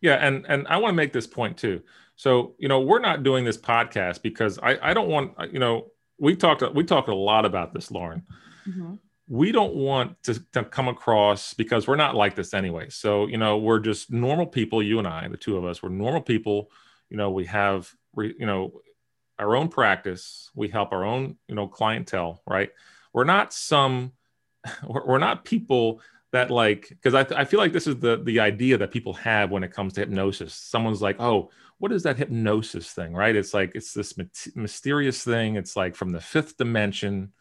Yeah, 0.00 0.14
and 0.14 0.44
and 0.48 0.66
I 0.68 0.76
want 0.76 0.92
to 0.92 0.96
make 0.96 1.12
this 1.12 1.26
point 1.26 1.56
too. 1.56 1.82
So 2.16 2.54
you 2.58 2.68
know, 2.68 2.80
we're 2.80 3.00
not 3.00 3.22
doing 3.22 3.44
this 3.44 3.58
podcast 3.58 4.22
because 4.22 4.58
I 4.62 4.78
I 4.90 4.94
don't 4.94 5.08
want 5.08 5.32
you 5.52 5.58
know 5.58 5.90
we 6.18 6.36
talked 6.36 6.62
we 6.74 6.84
talked 6.84 7.08
a 7.08 7.14
lot 7.14 7.44
about 7.44 7.74
this, 7.74 7.90
Lauren. 7.90 8.22
Mm-hmm. 8.68 8.94
We 9.28 9.50
don't 9.50 9.74
want 9.74 10.22
to, 10.24 10.40
to 10.52 10.64
come 10.64 10.88
across 10.88 11.54
because 11.54 11.88
we're 11.88 11.96
not 11.96 12.14
like 12.14 12.34
this 12.34 12.54
anyway. 12.54 12.90
So 12.90 13.26
you 13.26 13.38
know, 13.38 13.58
we're 13.58 13.80
just 13.80 14.12
normal 14.12 14.46
people. 14.46 14.82
You 14.82 14.98
and 14.98 15.08
I, 15.08 15.26
the 15.28 15.36
two 15.36 15.56
of 15.56 15.64
us, 15.64 15.82
we're 15.82 15.88
normal 15.88 16.22
people. 16.22 16.70
You 17.10 17.16
know, 17.16 17.30
we 17.30 17.46
have 17.46 17.92
you 18.16 18.46
know 18.46 18.80
our 19.38 19.56
own 19.56 19.68
practice. 19.68 20.50
We 20.54 20.68
help 20.68 20.92
our 20.92 21.04
own 21.04 21.36
you 21.48 21.54
know 21.54 21.68
clientele, 21.68 22.42
right? 22.46 22.70
We're 23.12 23.24
not 23.24 23.52
some 23.52 24.12
we're 24.86 25.18
not 25.18 25.44
people 25.44 26.00
that 26.32 26.50
like 26.50 26.88
because 26.88 27.14
I, 27.14 27.40
I 27.40 27.44
feel 27.44 27.60
like 27.60 27.72
this 27.72 27.86
is 27.86 27.98
the 27.98 28.22
the 28.22 28.40
idea 28.40 28.78
that 28.78 28.90
people 28.90 29.12
have 29.14 29.50
when 29.50 29.62
it 29.62 29.72
comes 29.72 29.92
to 29.94 30.00
hypnosis 30.00 30.54
someone's 30.54 31.02
like 31.02 31.20
oh 31.20 31.50
what 31.78 31.92
is 31.92 32.02
that 32.04 32.16
hypnosis 32.16 32.90
thing 32.90 33.12
right 33.12 33.36
it's 33.36 33.52
like 33.52 33.72
it's 33.74 33.92
this 33.92 34.14
mysterious 34.56 35.22
thing 35.22 35.56
it's 35.56 35.76
like 35.76 35.94
from 35.94 36.10
the 36.10 36.20
fifth 36.20 36.56
dimension 36.56 37.32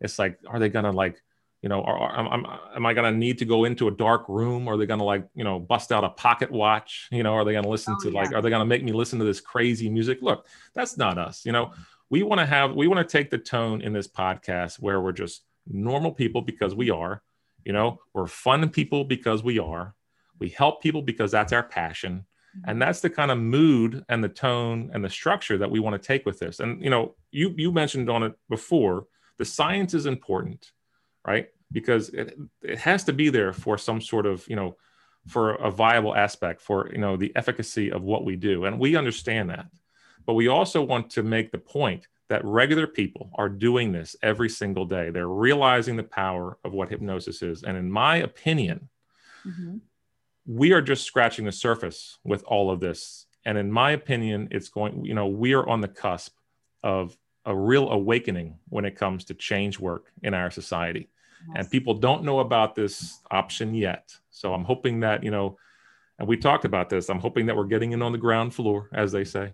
it's 0.00 0.18
like 0.18 0.38
are 0.46 0.58
they 0.58 0.68
gonna 0.68 0.92
like 0.92 1.22
you 1.64 1.70
know 1.72 1.80
are, 1.82 1.98
are, 1.98 2.34
am, 2.34 2.46
am 2.76 2.86
i 2.86 2.92
gonna 2.92 3.16
need 3.24 3.38
to 3.38 3.46
go 3.54 3.64
into 3.64 3.88
a 3.88 3.90
dark 4.06 4.28
room 4.28 4.68
are 4.68 4.76
they 4.76 4.86
gonna 4.86 5.08
like 5.14 5.24
you 5.34 5.44
know 5.48 5.58
bust 5.58 5.90
out 5.90 6.04
a 6.04 6.10
pocket 6.10 6.50
watch 6.50 7.08
you 7.10 7.22
know 7.22 7.32
are 7.32 7.44
they 7.44 7.54
gonna 7.54 7.74
listen 7.76 7.94
oh, 7.98 8.02
to 8.02 8.10
yeah. 8.10 8.20
like 8.20 8.32
are 8.34 8.42
they 8.42 8.50
gonna 8.50 8.72
make 8.74 8.84
me 8.84 8.92
listen 8.92 9.18
to 9.18 9.24
this 9.24 9.40
crazy 9.40 9.88
music 9.88 10.18
look 10.20 10.46
that's 10.74 10.96
not 10.96 11.18
us 11.18 11.44
you 11.46 11.52
know 11.52 11.72
we 12.10 12.22
want 12.22 12.38
to 12.38 12.46
have 12.46 12.74
we 12.74 12.86
want 12.86 13.00
to 13.00 13.10
take 13.18 13.30
the 13.30 13.38
tone 13.38 13.80
in 13.80 13.92
this 13.92 14.06
podcast 14.06 14.78
where 14.78 15.00
we're 15.00 15.18
just 15.24 15.44
normal 15.66 16.12
people 16.12 16.42
because 16.42 16.74
we 16.74 16.90
are 16.90 17.22
You 17.64 17.72
know, 17.72 18.00
we're 18.12 18.26
fun 18.26 18.68
people 18.68 19.04
because 19.04 19.42
we 19.42 19.58
are. 19.58 19.94
We 20.38 20.50
help 20.50 20.82
people 20.82 21.02
because 21.02 21.30
that's 21.32 21.52
our 21.52 21.62
passion. 21.62 22.26
Mm-hmm. 22.56 22.70
And 22.70 22.82
that's 22.82 23.00
the 23.00 23.10
kind 23.10 23.30
of 23.30 23.38
mood 23.38 24.04
and 24.08 24.22
the 24.22 24.28
tone 24.28 24.90
and 24.92 25.04
the 25.04 25.10
structure 25.10 25.58
that 25.58 25.70
we 25.70 25.80
want 25.80 26.00
to 26.00 26.06
take 26.06 26.26
with 26.26 26.38
this. 26.38 26.60
And 26.60 26.82
you 26.82 26.90
know, 26.90 27.14
you 27.30 27.54
you 27.56 27.72
mentioned 27.72 28.10
on 28.10 28.22
it 28.22 28.34
before, 28.48 29.06
the 29.38 29.44
science 29.44 29.94
is 29.94 30.06
important, 30.06 30.72
right? 31.26 31.48
Because 31.74 32.08
it, 32.08 32.38
it 32.62 32.78
has 32.78 33.04
to 33.04 33.12
be 33.12 33.28
there 33.28 33.52
for 33.52 33.76
some 33.76 34.00
sort 34.00 34.24
of, 34.24 34.48
you 34.48 34.56
know, 34.56 34.76
for 35.26 35.54
a 35.54 35.70
viable 35.70 36.14
aspect 36.14 36.60
for 36.60 36.90
you 36.92 36.98
know 36.98 37.16
the 37.16 37.32
efficacy 37.36 37.90
of 37.90 38.02
what 38.02 38.24
we 38.24 38.36
do. 38.36 38.64
And 38.64 38.78
we 38.78 38.96
understand 38.96 39.50
that. 39.50 39.66
But 40.26 40.34
we 40.34 40.48
also 40.48 40.82
want 40.82 41.10
to 41.10 41.22
make 41.22 41.50
the 41.50 41.58
point 41.58 42.06
that 42.28 42.44
regular 42.44 42.86
people 42.86 43.30
are 43.34 43.48
doing 43.48 43.92
this 43.92 44.16
every 44.22 44.48
single 44.48 44.86
day. 44.86 45.10
They're 45.10 45.28
realizing 45.28 45.96
the 45.96 46.02
power 46.02 46.58
of 46.64 46.72
what 46.72 46.88
hypnosis 46.88 47.42
is. 47.42 47.62
And 47.62 47.76
in 47.76 47.90
my 47.90 48.16
opinion 48.16 48.88
mm-hmm. 49.46 49.78
we 50.46 50.72
are 50.72 50.82
just 50.82 51.04
scratching 51.04 51.44
the 51.44 51.52
surface 51.52 52.18
with 52.24 52.42
all 52.44 52.70
of 52.70 52.80
this. 52.80 53.26
And 53.44 53.58
in 53.58 53.70
my 53.70 53.92
opinion 53.92 54.48
it's 54.50 54.68
going 54.68 55.04
you 55.04 55.14
know 55.14 55.26
we 55.26 55.54
are 55.54 55.66
on 55.66 55.80
the 55.80 55.88
cusp 55.88 56.34
of 56.82 57.16
a 57.46 57.54
real 57.54 57.90
awakening 57.90 58.58
when 58.68 58.86
it 58.86 58.96
comes 58.96 59.24
to 59.26 59.34
change 59.34 59.78
work 59.78 60.10
in 60.22 60.32
our 60.32 60.50
society 60.50 61.08
and 61.54 61.70
people 61.70 61.94
don't 61.94 62.24
know 62.24 62.40
about 62.40 62.74
this 62.74 63.20
option 63.30 63.74
yet. 63.74 64.14
So 64.30 64.54
I'm 64.54 64.64
hoping 64.64 65.00
that, 65.00 65.22
you 65.22 65.30
know, 65.30 65.56
and 66.18 66.28
we 66.28 66.36
talked 66.36 66.64
about 66.64 66.90
this, 66.90 67.08
I'm 67.08 67.18
hoping 67.18 67.46
that 67.46 67.56
we're 67.56 67.64
getting 67.64 67.92
in 67.92 68.02
on 68.02 68.12
the 68.12 68.18
ground 68.18 68.54
floor, 68.54 68.88
as 68.92 69.12
they 69.12 69.24
say, 69.24 69.52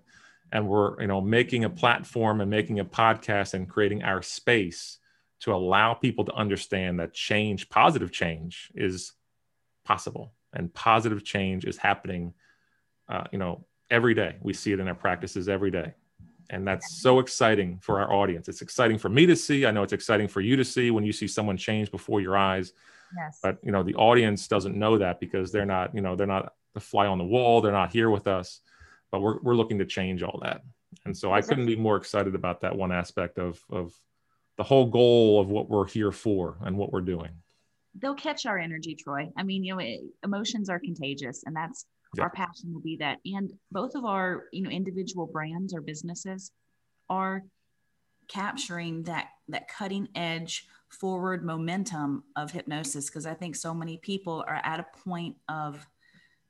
and 0.52 0.68
we're, 0.68 1.00
you 1.00 1.06
know, 1.06 1.20
making 1.20 1.64
a 1.64 1.70
platform 1.70 2.40
and 2.40 2.50
making 2.50 2.80
a 2.80 2.84
podcast 2.84 3.54
and 3.54 3.68
creating 3.68 4.02
our 4.02 4.22
space 4.22 4.98
to 5.40 5.54
allow 5.54 5.94
people 5.94 6.24
to 6.26 6.34
understand 6.34 7.00
that 7.00 7.14
change, 7.14 7.68
positive 7.70 8.12
change 8.12 8.70
is 8.74 9.12
possible 9.84 10.34
and 10.52 10.72
positive 10.74 11.24
change 11.24 11.64
is 11.64 11.78
happening, 11.78 12.34
uh, 13.08 13.24
you 13.32 13.38
know, 13.38 13.64
every 13.90 14.14
day. 14.14 14.36
We 14.40 14.52
see 14.52 14.72
it 14.72 14.80
in 14.80 14.88
our 14.88 14.94
practices 14.94 15.48
every 15.48 15.70
day 15.70 15.94
and 16.50 16.66
that's 16.66 17.00
so 17.00 17.20
exciting 17.20 17.78
for 17.80 18.00
our 18.00 18.12
audience. 18.12 18.48
It's 18.48 18.60
exciting 18.60 18.98
for 18.98 19.08
me 19.08 19.24
to 19.26 19.36
see. 19.36 19.66
I 19.66 19.70
know 19.70 19.82
it's 19.82 19.92
exciting 19.92 20.28
for 20.28 20.40
you 20.40 20.56
to 20.56 20.64
see 20.64 20.90
when 20.90 21.04
you 21.04 21.12
see 21.12 21.28
someone 21.28 21.56
change 21.56 21.90
before 21.90 22.20
your 22.20 22.36
eyes. 22.36 22.72
Yes. 23.16 23.40
but 23.42 23.58
you 23.64 23.72
know 23.72 23.82
the 23.82 23.96
audience 23.96 24.46
doesn't 24.46 24.76
know 24.76 24.98
that 24.98 25.18
because 25.18 25.50
they're 25.50 25.66
not 25.66 25.92
you 25.96 26.00
know 26.00 26.14
they're 26.14 26.28
not 26.28 26.52
the 26.74 26.80
fly 26.80 27.06
on 27.06 27.18
the 27.18 27.24
wall. 27.24 27.60
They're 27.60 27.72
not 27.72 27.92
here 27.92 28.10
with 28.10 28.26
us. 28.26 28.60
But 29.10 29.20
we're, 29.20 29.40
we're 29.40 29.54
looking 29.54 29.78
to 29.78 29.84
change 29.84 30.22
all 30.22 30.38
that. 30.42 30.62
And 31.04 31.16
so 31.16 31.32
i 31.32 31.40
couldn't 31.40 31.66
be 31.66 31.76
more 31.76 31.96
excited 31.96 32.34
about 32.34 32.60
that 32.60 32.76
one 32.76 32.92
aspect 32.92 33.38
of 33.38 33.60
of 33.70 33.92
the 34.56 34.64
whole 34.64 34.86
goal 34.86 35.40
of 35.40 35.48
what 35.48 35.68
we're 35.68 35.86
here 35.86 36.12
for 36.12 36.56
and 36.62 36.76
what 36.76 36.92
we're 36.92 37.00
doing. 37.00 37.30
They'll 38.00 38.14
catch 38.14 38.46
our 38.46 38.58
energy 38.58 38.94
troy. 38.94 39.30
I 39.36 39.42
mean 39.42 39.64
you 39.64 39.76
know 39.76 39.96
emotions 40.24 40.68
are 40.68 40.78
contagious 40.78 41.42
and 41.46 41.56
that's 41.56 41.86
yeah. 42.16 42.24
our 42.24 42.30
passion 42.30 42.72
will 42.72 42.80
be 42.80 42.96
that 42.96 43.18
and 43.24 43.52
both 43.70 43.94
of 43.94 44.04
our 44.04 44.44
you 44.52 44.62
know 44.62 44.70
individual 44.70 45.26
brands 45.26 45.74
or 45.74 45.80
businesses 45.80 46.50
are 47.08 47.42
capturing 48.28 49.02
that 49.04 49.28
that 49.48 49.68
cutting 49.68 50.08
edge 50.14 50.66
forward 50.88 51.44
momentum 51.44 52.24
of 52.36 52.50
hypnosis 52.50 53.08
because 53.08 53.26
i 53.26 53.34
think 53.34 53.54
so 53.54 53.72
many 53.72 53.98
people 53.98 54.44
are 54.48 54.60
at 54.64 54.80
a 54.80 54.86
point 55.04 55.36
of 55.48 55.86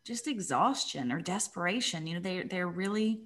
just 0.05 0.27
exhaustion 0.27 1.13
or 1.13 1.21
desperation 1.21 2.07
you 2.07 2.15
know 2.15 2.21
they 2.21 2.43
they're 2.43 2.69
really 2.69 3.23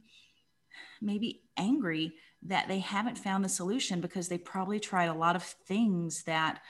maybe 1.00 1.42
angry 1.56 2.12
that 2.42 2.68
they 2.68 2.78
haven't 2.78 3.18
found 3.18 3.44
the 3.44 3.48
solution 3.48 4.00
because 4.00 4.28
they 4.28 4.38
probably 4.38 4.78
tried 4.78 5.06
a 5.06 5.14
lot 5.14 5.36
of 5.36 5.42
things 5.42 6.24
that 6.24 6.60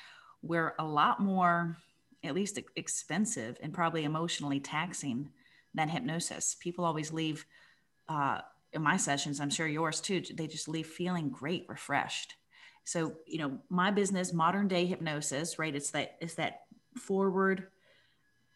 were 0.43 0.75
a 0.79 0.85
lot 0.85 1.21
more 1.21 1.77
at 2.23 2.35
least 2.35 2.59
expensive 2.77 3.59
and 3.63 3.73
probably 3.73 4.05
emotionally 4.05 4.61
taxing 4.61 5.31
than 5.75 5.89
hypnosis. 5.89 6.57
People 6.61 6.85
always 6.85 7.13
leave 7.13 7.45
uh, 8.09 8.41
in 8.75 8.83
my 8.83 8.97
sessions, 8.97 9.41
I'm 9.41 9.51
sure 9.51 9.67
yours 9.67 10.01
too, 10.01 10.21
they 10.35 10.47
just 10.47 10.69
leave 10.69 10.87
feeling 10.87 11.31
great, 11.31 11.65
refreshed. 11.69 12.35
So, 12.83 13.15
you 13.27 13.39
know, 13.39 13.59
my 13.71 13.91
business, 13.91 14.33
modern 14.33 14.69
day 14.69 14.85
hypnosis, 14.85 15.59
right? 15.59 15.75
It's 15.75 15.93
that, 15.93 16.17
it's 16.21 16.35
that 16.35 16.63
forward, 16.99 17.69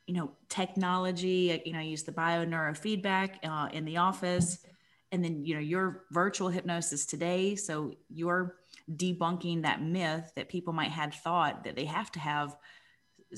you 0.06 0.14
know, 0.14 0.32
technology, 0.48 1.62
you 1.64 1.72
know, 1.72 1.78
I 1.78 1.82
use 1.82 2.02
the 2.02 2.12
bio 2.12 2.44
neurofeedback 2.44 3.36
uh, 3.44 3.68
in 3.72 3.84
the 3.84 3.98
office 3.98 4.58
and 5.12 5.24
then, 5.24 5.44
you 5.44 5.54
know, 5.54 5.60
your 5.60 6.04
virtual 6.10 6.48
hypnosis 6.48 7.06
today. 7.06 7.54
So 7.54 7.92
you're 8.10 8.56
debunking 8.96 9.62
that 9.62 9.82
myth 9.82 10.32
that 10.34 10.48
people 10.48 10.72
might 10.72 10.90
have 10.90 11.14
thought 11.14 11.64
that 11.64 11.76
they 11.76 11.84
have 11.84 12.10
to 12.12 12.18
have, 12.18 12.56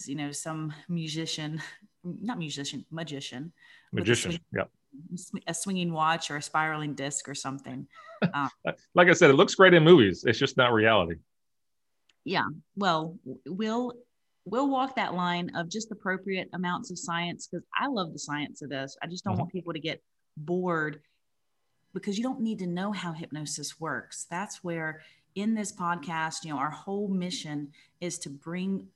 you 0.07 0.15
know, 0.17 0.33
some 0.33 0.73
musician 0.89 1.61
not 2.05 2.39
musician, 2.39 2.85
magician. 2.91 3.53
Magician, 3.93 4.39
yeah. 4.55 4.65
A 5.47 5.55
swinging 5.55 5.93
watch 5.93 6.31
or 6.31 6.37
a 6.37 6.43
spiraling 6.43 6.95
disc 6.95 7.29
or 7.29 7.35
something. 7.35 7.87
Um, 8.35 8.51
like 8.95 9.09
I 9.09 9.15
said, 9.15 9.31
it 9.31 9.33
looks 9.33 9.55
great 9.55 9.73
in 9.73 9.83
movies. 9.83 10.25
It's 10.27 10.39
just 10.39 10.59
not 10.59 10.75
reality. 10.75 11.15
Yeah. 12.27 12.45
Well, 12.77 13.17
we'll 13.47 13.95
we'll 14.45 14.69
walk 14.69 14.97
that 14.97 15.15
line 15.15 15.51
of 15.57 15.71
just 15.71 15.91
appropriate 15.91 16.51
amounts 16.53 16.91
of 16.91 16.99
science 16.99 17.47
because 17.47 17.65
I 17.75 17.87
love 17.87 18.13
the 18.13 18.19
science 18.19 18.61
of 18.61 18.69
this. 18.69 18.95
I 19.03 19.07
just 19.07 19.25
don't 19.25 19.33
mm-hmm. 19.33 19.41
want 19.41 19.53
people 19.53 19.73
to 19.73 19.81
get 19.81 20.03
bored 20.37 21.01
because 21.95 22.19
you 22.19 22.23
don't 22.23 22.41
need 22.41 22.59
to 22.59 22.67
know 22.67 22.93
how 22.93 23.13
hypnosis 23.13 23.81
works. 23.81 24.27
That's 24.31 24.63
where 24.63 25.01
in 25.35 25.55
this 25.55 25.73
podcast, 25.73 26.45
you 26.45 26.53
know, 26.53 26.59
our 26.59 26.71
whole 26.71 27.09
mission 27.09 27.73
is 28.01 28.19
to 28.21 28.31
bring 28.31 28.87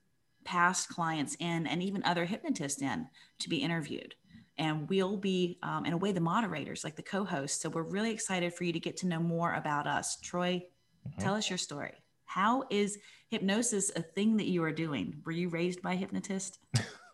past 0.45 0.89
clients 0.89 1.37
in 1.41 1.67
and 1.67 1.83
even 1.83 2.03
other 2.05 2.25
hypnotists 2.25 2.83
in 2.83 3.07
to 3.41 3.49
be 3.49 3.59
interviewed. 3.59 4.15
And 4.57 4.89
we'll 4.89 5.17
be, 5.17 5.59
um, 5.63 5.85
in 5.85 5.93
a 5.93 5.97
way, 5.97 6.13
the 6.13 6.21
moderators, 6.21 6.85
like 6.85 6.97
the 6.97 7.03
co 7.03 7.25
hosts. 7.25 7.61
So 7.61 7.69
we're 7.69 7.83
really 7.83 8.13
excited 8.13 8.55
for 8.55 8.65
you 8.65 8.73
to 8.73 8.81
get 8.81 8.97
to 8.99 9.07
know 9.07 9.19
more 9.19 9.55
about 9.55 9.87
us. 9.87 10.17
Troy, 10.21 10.65
mm-hmm. 11.09 11.21
tell 11.21 11.35
us 11.35 11.51
your 11.51 11.59
story. 11.59 11.93
How 12.25 12.65
is 12.71 12.99
hypnosis 13.29 13.91
a 13.97 14.03
thing 14.03 14.37
that 14.37 14.47
you 14.47 14.63
are 14.63 14.73
doing? 14.73 15.21
Were 15.25 15.33
you 15.33 15.49
raised 15.49 15.83
by 15.83 15.95
a 15.95 15.97
hypnotist? 15.97 16.59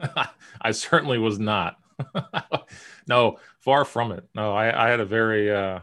I 0.61 0.73
certainly 0.73 1.19
was 1.19 1.39
not. 1.39 1.77
no, 3.07 3.39
far 3.59 3.85
from 3.85 4.13
it. 4.13 4.25
No, 4.35 4.55
I, 4.55 4.87
I 4.87 4.91
had 4.91 5.01
a 5.01 5.05
very, 5.05 5.51
uh, 5.51 5.81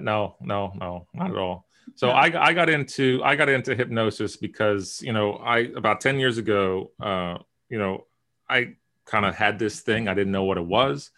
no, 0.00 0.36
no, 0.40 0.72
no, 0.78 1.06
not 1.14 1.30
at 1.30 1.36
all. 1.36 1.66
So 1.94 2.08
yeah. 2.08 2.14
I, 2.14 2.46
I 2.48 2.52
got 2.52 2.70
into 2.70 3.20
I 3.24 3.36
got 3.36 3.48
into 3.48 3.74
hypnosis 3.74 4.36
because 4.36 5.02
you 5.02 5.12
know 5.12 5.34
I 5.34 5.58
about 5.76 6.00
ten 6.00 6.18
years 6.18 6.38
ago, 6.38 6.92
uh, 7.00 7.38
you 7.68 7.78
know, 7.78 8.06
I 8.48 8.74
kind 9.06 9.26
of 9.26 9.34
had 9.34 9.58
this 9.58 9.80
thing. 9.80 10.08
I 10.08 10.14
didn't 10.14 10.32
know 10.32 10.44
what 10.44 10.56
it 10.56 10.66
was. 10.66 11.10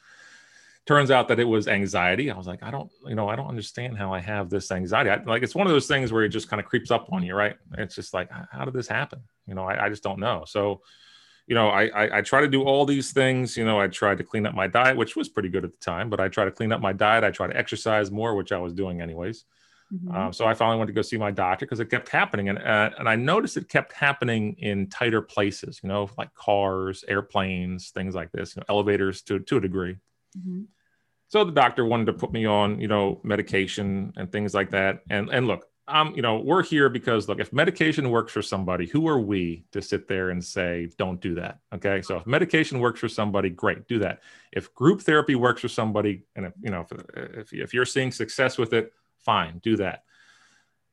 Turns 0.85 1.12
out 1.12 1.28
that 1.28 1.38
it 1.38 1.45
was 1.45 1.69
anxiety. 1.69 2.31
I 2.31 2.37
was 2.37 2.49
like, 2.49 2.62
I 2.64 2.73
don't, 2.73 2.90
you 3.07 3.14
know, 3.14 3.28
I 3.28 3.37
don't 3.37 3.47
understand 3.47 3.97
how 3.97 4.12
I 4.12 4.19
have 4.19 4.50
this 4.50 4.73
anxiety. 4.73 5.11
I, 5.11 5.23
like 5.23 5.45
it's 5.45 5.54
one 5.54 5.69
of 5.69 5.73
those 5.73 5.87
things 5.87 6.12
where 6.12 6.25
it 6.25 6.31
just 6.31 6.49
kind 6.49 6.59
of 6.59 6.66
creeps 6.66 6.90
up 6.90 7.07
on 7.12 7.23
you, 7.23 7.37
right? 7.37 7.54
It's 7.78 7.95
just 7.95 8.12
like, 8.12 8.28
how 8.50 8.64
did 8.64 8.75
this 8.75 8.88
happen? 8.88 9.21
You 9.47 9.54
know, 9.54 9.62
I, 9.62 9.85
I 9.85 9.88
just 9.88 10.02
don't 10.02 10.19
know. 10.19 10.42
So, 10.45 10.81
you 11.47 11.54
know, 11.54 11.69
I, 11.69 11.85
I, 11.87 12.19
I 12.19 12.21
try 12.23 12.40
to 12.40 12.49
do 12.49 12.64
all 12.64 12.85
these 12.85 13.12
things. 13.12 13.57
You 13.57 13.64
know, 13.64 13.78
I 13.81 13.87
tried 13.87 14.19
to 14.19 14.25
clean 14.25 14.45
up 14.45 14.54
my 14.54 14.66
diet, 14.66 14.97
which 14.97 15.14
was 15.14 15.28
pretty 15.28 15.50
good 15.50 15.64
at 15.64 15.71
the 15.71 15.78
time, 15.78 16.11
but 16.11 16.19
I 16.19 16.26
try 16.26 16.45
to 16.45 16.50
clean 16.50 16.73
up 16.73 16.81
my 16.81 16.92
diet. 16.92 17.23
I 17.23 17.31
try 17.31 17.47
to 17.47 17.57
exercise 17.57 18.11
more, 18.11 18.35
which 18.35 18.50
I 18.50 18.59
was 18.59 18.73
doing 18.73 19.00
anyways. 19.00 19.45
Mm-hmm. 19.92 20.16
Um, 20.16 20.32
so 20.32 20.46
I 20.46 20.54
finally 20.54 20.78
went 20.78 20.88
to 20.88 20.94
go 20.94 21.02
see 21.02 21.18
my 21.18 21.30
doctor 21.30 21.66
because 21.66 21.80
it 21.80 21.90
kept 21.90 22.08
happening, 22.08 22.49
and 22.49 22.58
uh, 22.58 22.90
and 22.99 23.08
I 23.08 23.16
noticed 23.16 23.56
it 23.56 23.68
kept 23.68 23.92
happening 23.92 24.56
in 24.58 24.88
tighter 24.88 25.20
places, 25.20 25.80
you 25.82 25.88
know, 25.88 26.08
like 26.16 26.32
cars, 26.34 27.04
airplanes, 27.06 27.90
things 27.90 28.14
like 28.14 28.32
this, 28.32 28.56
you 28.56 28.61
know, 28.61 28.66
elevators 28.68 29.22
to 29.22 29.38
to 29.40 29.58
a 29.58 29.61
degree. 29.61 29.99
Mm-hmm. 30.38 30.62
So 31.28 31.44
the 31.44 31.52
doctor 31.52 31.84
wanted 31.84 32.06
to 32.06 32.12
put 32.14 32.32
me 32.32 32.46
on, 32.46 32.80
you 32.80 32.88
know, 32.88 33.20
medication 33.22 34.12
and 34.16 34.32
things 34.32 34.54
like 34.54 34.70
that. 34.70 35.00
And 35.11 35.28
and 35.28 35.46
look, 35.46 35.66
um, 35.88 36.14
you 36.14 36.22
know, 36.22 36.38
we're 36.38 36.62
here 36.62 36.88
because 36.88 37.28
look, 37.28 37.40
if 37.40 37.52
medication 37.52 38.11
works 38.11 38.32
for 38.32 38.42
somebody, 38.42 38.87
who 38.87 39.08
are 39.08 39.20
we 39.20 39.64
to 39.72 39.82
sit 39.82 40.08
there 40.08 40.30
and 40.30 40.42
say, 40.42 40.88
don't 40.96 41.20
do 41.20 41.34
that? 41.34 41.58
Okay. 41.75 42.00
So 42.02 42.16
if 42.16 42.26
medication 42.26 42.80
works 42.80 43.00
for 43.00 43.08
somebody, 43.08 43.50
great, 43.50 43.88
do 43.88 43.99
that. 43.99 44.20
If 44.52 44.75
group 44.75 45.02
therapy 45.02 45.34
works 45.34 45.61
for 45.61 45.68
somebody, 45.68 46.25
and 46.37 46.46
if 46.46 46.52
you 46.62 46.70
know, 46.70 46.87
if, 47.14 47.52
if 47.52 47.75
you're 47.75 47.84
seeing 47.84 48.11
success 48.11 48.56
with 48.56 48.72
it, 48.72 48.92
fine, 49.25 49.59
do 49.62 49.76
that. 49.76 50.05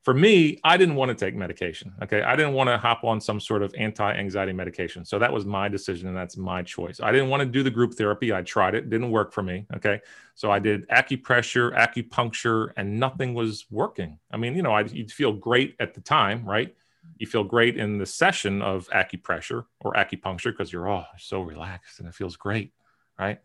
For 0.02 0.14
me, 0.14 0.58
I 0.64 0.78
didn't 0.78 0.94
want 0.94 1.10
to 1.10 1.14
take 1.14 1.34
medication. 1.34 1.92
Okay. 2.02 2.22
I 2.22 2.34
didn't 2.34 2.54
want 2.54 2.68
to 2.68 2.78
hop 2.78 3.04
on 3.04 3.20
some 3.20 3.38
sort 3.38 3.62
of 3.62 3.74
anti 3.76 4.10
anxiety 4.10 4.52
medication. 4.52 5.04
So 5.04 5.18
that 5.18 5.30
was 5.30 5.44
my 5.44 5.68
decision 5.68 6.08
and 6.08 6.16
that's 6.16 6.38
my 6.38 6.62
choice. 6.62 7.00
I 7.00 7.12
didn't 7.12 7.28
want 7.28 7.42
to 7.42 7.46
do 7.46 7.62
the 7.62 7.70
group 7.70 7.94
therapy. 7.94 8.32
I 8.32 8.40
tried 8.40 8.74
it, 8.74 8.88
didn't 8.88 9.10
work 9.10 9.30
for 9.30 9.42
me. 9.42 9.66
Okay. 9.76 10.00
So 10.34 10.50
I 10.50 10.58
did 10.58 10.88
acupressure, 10.88 11.76
acupuncture, 11.76 12.72
and 12.78 12.98
nothing 12.98 13.34
was 13.34 13.66
working. 13.70 14.18
I 14.30 14.38
mean, 14.38 14.56
you 14.56 14.62
know, 14.62 14.72
I, 14.72 14.84
you'd 14.84 15.12
feel 15.12 15.34
great 15.34 15.76
at 15.80 15.92
the 15.92 16.00
time, 16.00 16.46
right? 16.46 16.74
You 17.18 17.26
feel 17.26 17.44
great 17.44 17.76
in 17.76 17.98
the 17.98 18.06
session 18.06 18.62
of 18.62 18.88
acupressure 18.88 19.66
or 19.80 19.92
acupuncture 19.92 20.52
because 20.52 20.72
you're, 20.72 20.88
oh, 20.88 21.04
so 21.18 21.42
relaxed 21.42 21.98
and 21.98 22.08
it 22.08 22.14
feels 22.14 22.36
great. 22.36 22.72
Right 23.18 23.38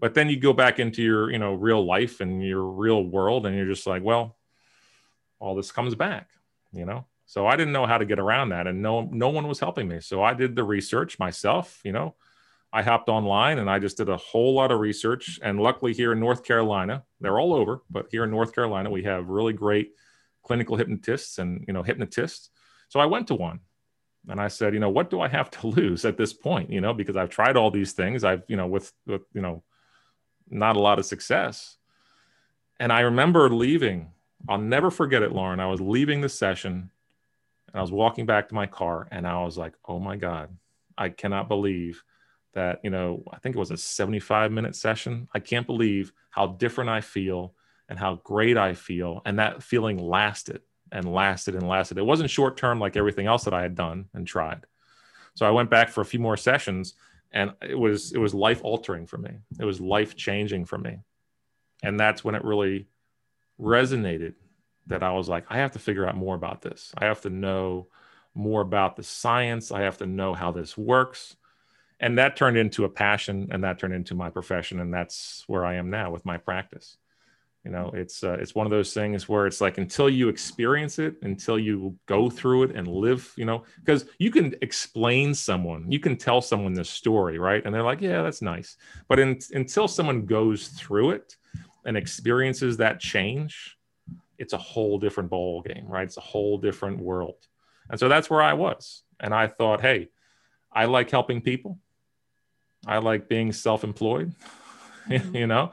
but 0.00 0.14
then 0.14 0.28
you 0.28 0.38
go 0.38 0.52
back 0.52 0.78
into 0.78 1.02
your 1.02 1.30
you 1.30 1.38
know 1.38 1.54
real 1.54 1.84
life 1.84 2.20
and 2.20 2.42
your 2.42 2.64
real 2.64 3.02
world 3.04 3.46
and 3.46 3.56
you're 3.56 3.66
just 3.66 3.86
like 3.86 4.02
well 4.02 4.36
all 5.38 5.54
this 5.54 5.72
comes 5.72 5.94
back 5.94 6.28
you 6.72 6.84
know 6.84 7.06
So 7.30 7.46
I 7.46 7.54
didn't 7.54 7.72
know 7.72 7.86
how 7.86 7.98
to 7.98 8.04
get 8.04 8.18
around 8.18 8.48
that, 8.50 8.66
and 8.66 8.82
no 8.82 9.02
no 9.12 9.28
one 9.30 9.46
was 9.46 9.60
helping 9.60 9.86
me. 9.86 10.00
So 10.00 10.20
I 10.20 10.34
did 10.34 10.56
the 10.56 10.64
research 10.64 11.16
myself. 11.20 11.80
You 11.84 11.92
know, 11.92 12.16
I 12.72 12.82
hopped 12.82 13.08
online 13.08 13.58
and 13.60 13.70
I 13.70 13.78
just 13.78 13.98
did 13.98 14.08
a 14.08 14.16
whole 14.16 14.54
lot 14.54 14.72
of 14.72 14.80
research. 14.80 15.38
And 15.40 15.60
luckily, 15.60 15.92
here 15.94 16.10
in 16.12 16.18
North 16.18 16.42
Carolina, 16.42 17.04
they're 17.20 17.38
all 17.38 17.54
over, 17.54 17.82
but 17.88 18.06
here 18.10 18.24
in 18.24 18.30
North 18.32 18.52
Carolina, 18.52 18.90
we 18.90 19.04
have 19.04 19.28
really 19.28 19.52
great 19.52 19.92
clinical 20.42 20.76
hypnotists 20.76 21.38
and 21.38 21.64
you 21.68 21.72
know 21.72 21.84
hypnotists. 21.84 22.50
So 22.88 22.98
I 22.98 23.06
went 23.06 23.28
to 23.28 23.36
one, 23.36 23.60
and 24.28 24.40
I 24.40 24.48
said, 24.48 24.74
you 24.74 24.80
know, 24.80 24.90
what 24.90 25.10
do 25.10 25.20
I 25.20 25.28
have 25.28 25.50
to 25.52 25.66
lose 25.78 26.04
at 26.04 26.16
this 26.16 26.32
point? 26.32 26.70
You 26.70 26.80
know, 26.80 26.94
because 26.94 27.16
I've 27.16 27.30
tried 27.30 27.56
all 27.56 27.70
these 27.70 27.92
things. 27.92 28.24
I've 28.24 28.42
you 28.48 28.56
know 28.56 28.66
with 28.66 28.92
with 29.06 29.22
you 29.34 29.40
know 29.42 29.62
not 30.50 30.76
a 30.76 30.80
lot 30.80 30.98
of 30.98 31.06
success. 31.06 31.76
And 32.78 32.92
I 32.92 33.00
remember 33.00 33.48
leaving. 33.50 34.12
I'll 34.48 34.58
never 34.58 34.90
forget 34.90 35.22
it, 35.22 35.32
Lauren. 35.32 35.60
I 35.60 35.66
was 35.66 35.80
leaving 35.80 36.20
the 36.20 36.28
session 36.28 36.90
and 37.68 37.78
I 37.78 37.82
was 37.82 37.92
walking 37.92 38.26
back 38.26 38.48
to 38.48 38.54
my 38.54 38.66
car 38.66 39.06
and 39.10 39.26
I 39.26 39.42
was 39.42 39.56
like, 39.58 39.74
oh 39.86 39.98
my 39.98 40.16
God, 40.16 40.56
I 40.96 41.10
cannot 41.10 41.48
believe 41.48 42.02
that, 42.54 42.80
you 42.82 42.90
know, 42.90 43.22
I 43.30 43.38
think 43.38 43.54
it 43.54 43.58
was 43.58 43.70
a 43.70 43.76
75 43.76 44.50
minute 44.50 44.74
session. 44.74 45.28
I 45.34 45.38
can't 45.38 45.66
believe 45.66 46.12
how 46.30 46.48
different 46.48 46.90
I 46.90 47.00
feel 47.00 47.54
and 47.88 47.98
how 47.98 48.16
great 48.24 48.56
I 48.56 48.74
feel. 48.74 49.22
And 49.24 49.38
that 49.38 49.62
feeling 49.62 49.98
lasted 49.98 50.62
and 50.90 51.12
lasted 51.12 51.54
and 51.54 51.68
lasted. 51.68 51.98
It 51.98 52.06
wasn't 52.06 52.30
short 52.30 52.56
term 52.56 52.80
like 52.80 52.96
everything 52.96 53.26
else 53.26 53.44
that 53.44 53.54
I 53.54 53.62
had 53.62 53.74
done 53.74 54.06
and 54.14 54.26
tried. 54.26 54.64
So 55.34 55.46
I 55.46 55.50
went 55.50 55.70
back 55.70 55.90
for 55.90 56.00
a 56.00 56.06
few 56.06 56.18
more 56.18 56.36
sessions 56.36 56.94
and 57.32 57.52
it 57.62 57.78
was 57.78 58.12
it 58.12 58.18
was 58.18 58.34
life 58.34 58.60
altering 58.64 59.06
for 59.06 59.18
me. 59.18 59.30
It 59.58 59.64
was 59.64 59.80
life 59.80 60.16
changing 60.16 60.64
for 60.64 60.78
me. 60.78 60.98
And 61.82 61.98
that's 61.98 62.24
when 62.24 62.34
it 62.34 62.44
really 62.44 62.88
resonated 63.60 64.34
that 64.86 65.02
I 65.02 65.12
was 65.12 65.28
like, 65.28 65.44
I 65.48 65.58
have 65.58 65.72
to 65.72 65.78
figure 65.78 66.06
out 66.06 66.16
more 66.16 66.34
about 66.34 66.62
this. 66.62 66.92
I 66.96 67.06
have 67.06 67.20
to 67.22 67.30
know 67.30 67.88
more 68.34 68.60
about 68.60 68.96
the 68.96 69.02
science. 69.02 69.70
I 69.70 69.82
have 69.82 69.98
to 69.98 70.06
know 70.06 70.34
how 70.34 70.50
this 70.50 70.76
works. 70.76 71.36
And 72.00 72.18
that 72.18 72.36
turned 72.36 72.56
into 72.56 72.84
a 72.84 72.88
passion 72.88 73.48
and 73.50 73.62
that 73.64 73.78
turned 73.78 73.94
into 73.94 74.14
my 74.14 74.30
profession. 74.30 74.80
And 74.80 74.92
that's 74.92 75.44
where 75.46 75.64
I 75.64 75.74
am 75.74 75.90
now 75.90 76.10
with 76.10 76.24
my 76.24 76.38
practice. 76.38 76.96
You 77.64 77.70
know, 77.70 77.90
it's 77.92 78.24
uh, 78.24 78.38
it's 78.40 78.54
one 78.54 78.66
of 78.66 78.70
those 78.70 78.94
things 78.94 79.28
where 79.28 79.46
it's 79.46 79.60
like 79.60 79.76
until 79.76 80.08
you 80.08 80.30
experience 80.30 80.98
it, 80.98 81.16
until 81.22 81.58
you 81.58 81.94
go 82.06 82.30
through 82.30 82.62
it 82.64 82.76
and 82.76 82.88
live, 82.88 83.30
you 83.36 83.44
know, 83.44 83.64
because 83.84 84.06
you 84.18 84.30
can 84.30 84.54
explain 84.62 85.34
someone, 85.34 85.90
you 85.92 86.00
can 86.00 86.16
tell 86.16 86.40
someone 86.40 86.72
this 86.72 86.88
story, 86.88 87.38
right? 87.38 87.62
And 87.64 87.74
they're 87.74 87.82
like, 87.82 88.00
yeah, 88.00 88.22
that's 88.22 88.40
nice. 88.40 88.76
But 89.08 89.18
in, 89.18 89.38
until 89.52 89.88
someone 89.88 90.24
goes 90.24 90.68
through 90.68 91.10
it 91.10 91.36
and 91.84 91.98
experiences 91.98 92.78
that 92.78 92.98
change, 92.98 93.76
it's 94.38 94.54
a 94.54 94.58
whole 94.58 94.98
different 94.98 95.28
ball 95.28 95.60
game, 95.60 95.84
right? 95.86 96.04
It's 96.04 96.16
a 96.16 96.22
whole 96.22 96.56
different 96.56 96.98
world. 96.98 97.46
And 97.90 98.00
so 98.00 98.08
that's 98.08 98.30
where 98.30 98.40
I 98.40 98.54
was. 98.54 99.02
And 99.20 99.34
I 99.34 99.48
thought, 99.48 99.82
hey, 99.82 100.08
I 100.72 100.86
like 100.86 101.10
helping 101.10 101.42
people. 101.42 101.78
I 102.86 102.98
like 102.98 103.28
being 103.28 103.52
self-employed, 103.52 104.34
mm-hmm. 105.08 105.36
you 105.36 105.46
know, 105.46 105.72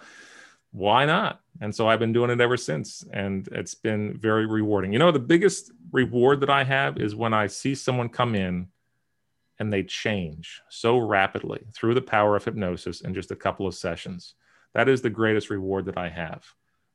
why 0.77 1.05
not? 1.05 1.41
And 1.60 1.74
so 1.74 1.89
I've 1.89 1.98
been 1.98 2.13
doing 2.13 2.29
it 2.29 2.39
ever 2.39 2.55
since. 2.55 3.03
And 3.12 3.50
it's 3.51 3.74
been 3.74 4.15
very 4.15 4.46
rewarding. 4.46 4.93
You 4.93 5.00
know, 5.00 5.12
the 5.12 5.19
biggest 5.19 5.72
reward 5.91 6.39
that 6.41 6.51
I 6.51 6.63
have 6.63 7.00
is 7.00 7.15
when 7.15 7.34
I 7.34 7.48
see 7.48 7.74
someone 7.74 8.10
come 8.10 8.36
in 8.36 8.67
and 9.57 9.74
they 9.74 9.81
change 9.81 10.62
so 10.69 11.00
rapidly 11.00 11.65
through 11.74 11.96
the 11.96 12.01
power 12.01 12.36
of 12.36 12.46
hypnosis 12.46 13.01
in 13.01 13.15
just 13.15 13.31
a 13.31 13.36
couple 13.36 13.65
of 13.65 13.74
sessions. 13.74 14.36
That 14.75 14.88
is 14.88 15.01
the 15.01 15.10
greatest 15.10 15.50
reward 15.50 15.86
that 15.86 15.98
I 15.98 16.10
have. 16.10 16.46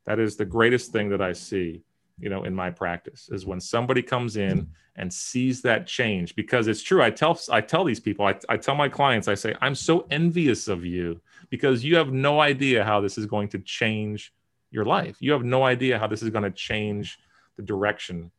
That 0.07 0.21
is 0.21 0.37
the 0.37 0.45
greatest 0.45 0.93
thing 0.93 1.09
that 1.09 1.21
I 1.21 1.33
see, 1.33 1.83
you 2.21 2.29
know, 2.29 2.45
in 2.45 2.55
my 2.55 2.71
practice 2.71 3.29
is 3.33 3.47
when 3.47 3.61
somebody 3.61 4.03
comes 4.03 4.37
in 4.37 4.69
and 4.95 5.13
sees 5.13 5.61
that 5.63 5.89
change 5.89 6.37
because 6.37 6.69
it's 6.69 6.83
true. 6.83 7.03
I 7.03 7.11
tell 7.11 7.37
I 7.51 7.61
tell 7.61 7.83
these 7.83 7.99
people, 7.99 8.27
I, 8.27 8.37
I 8.49 8.59
tell 8.59 8.77
my 8.77 8.89
clients, 8.89 9.27
I 9.27 9.35
say, 9.35 9.57
I'm 9.61 9.75
so 9.75 10.07
envious 10.11 10.69
of 10.69 10.85
you 10.85 11.21
because 11.53 11.85
you 11.85 11.97
have 11.97 12.11
no 12.11 12.41
idea 12.41 12.83
how 12.83 13.03
this 13.03 13.19
is 13.19 13.27
going 13.27 13.47
to 13.47 13.59
change 13.59 14.33
your 14.71 14.87
life. 14.87 15.17
You 15.21 15.33
have 15.33 15.45
no 15.45 15.65
idea 15.65 15.99
how 15.99 16.07
this 16.07 16.23
is 16.23 16.31
going 16.31 16.45
to 16.45 16.51
change 16.51 17.19
the 17.59 17.63
direction 17.63 18.31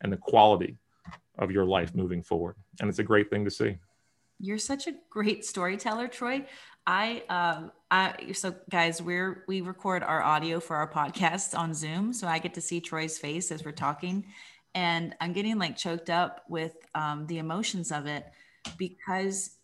and 0.00 0.12
the 0.12 0.16
quality 0.16 0.76
of 1.38 1.52
your 1.52 1.64
life 1.64 1.94
moving 1.94 2.24
forward. 2.24 2.56
And 2.80 2.88
it's 2.88 2.98
a 2.98 3.04
great 3.04 3.30
thing 3.30 3.44
to 3.44 3.52
see. 3.52 3.76
You're 4.40 4.58
such 4.58 4.88
a 4.88 4.94
great 5.08 5.44
storyteller, 5.44 6.08
Troy. 6.08 6.44
I 6.88 7.22
um 7.28 7.70
I 7.88 8.32
so 8.32 8.56
guys, 8.68 9.00
we're 9.00 9.44
we 9.46 9.60
record 9.60 10.02
our 10.02 10.20
audio 10.20 10.58
for 10.58 10.74
our 10.74 10.90
podcast 10.90 11.56
on 11.56 11.72
Zoom, 11.72 12.12
so 12.12 12.26
I 12.26 12.40
get 12.40 12.54
to 12.54 12.60
see 12.60 12.80
Troy's 12.80 13.16
face 13.16 13.52
as 13.52 13.64
we're 13.64 13.72
talking, 13.72 14.26
and 14.74 15.14
I'm 15.20 15.32
getting 15.32 15.58
like 15.58 15.76
choked 15.76 16.10
up 16.10 16.42
with 16.48 16.74
um, 16.96 17.26
the 17.28 17.38
emotions 17.38 17.92
of 17.92 18.06
it 18.06 18.26
because 18.76 19.55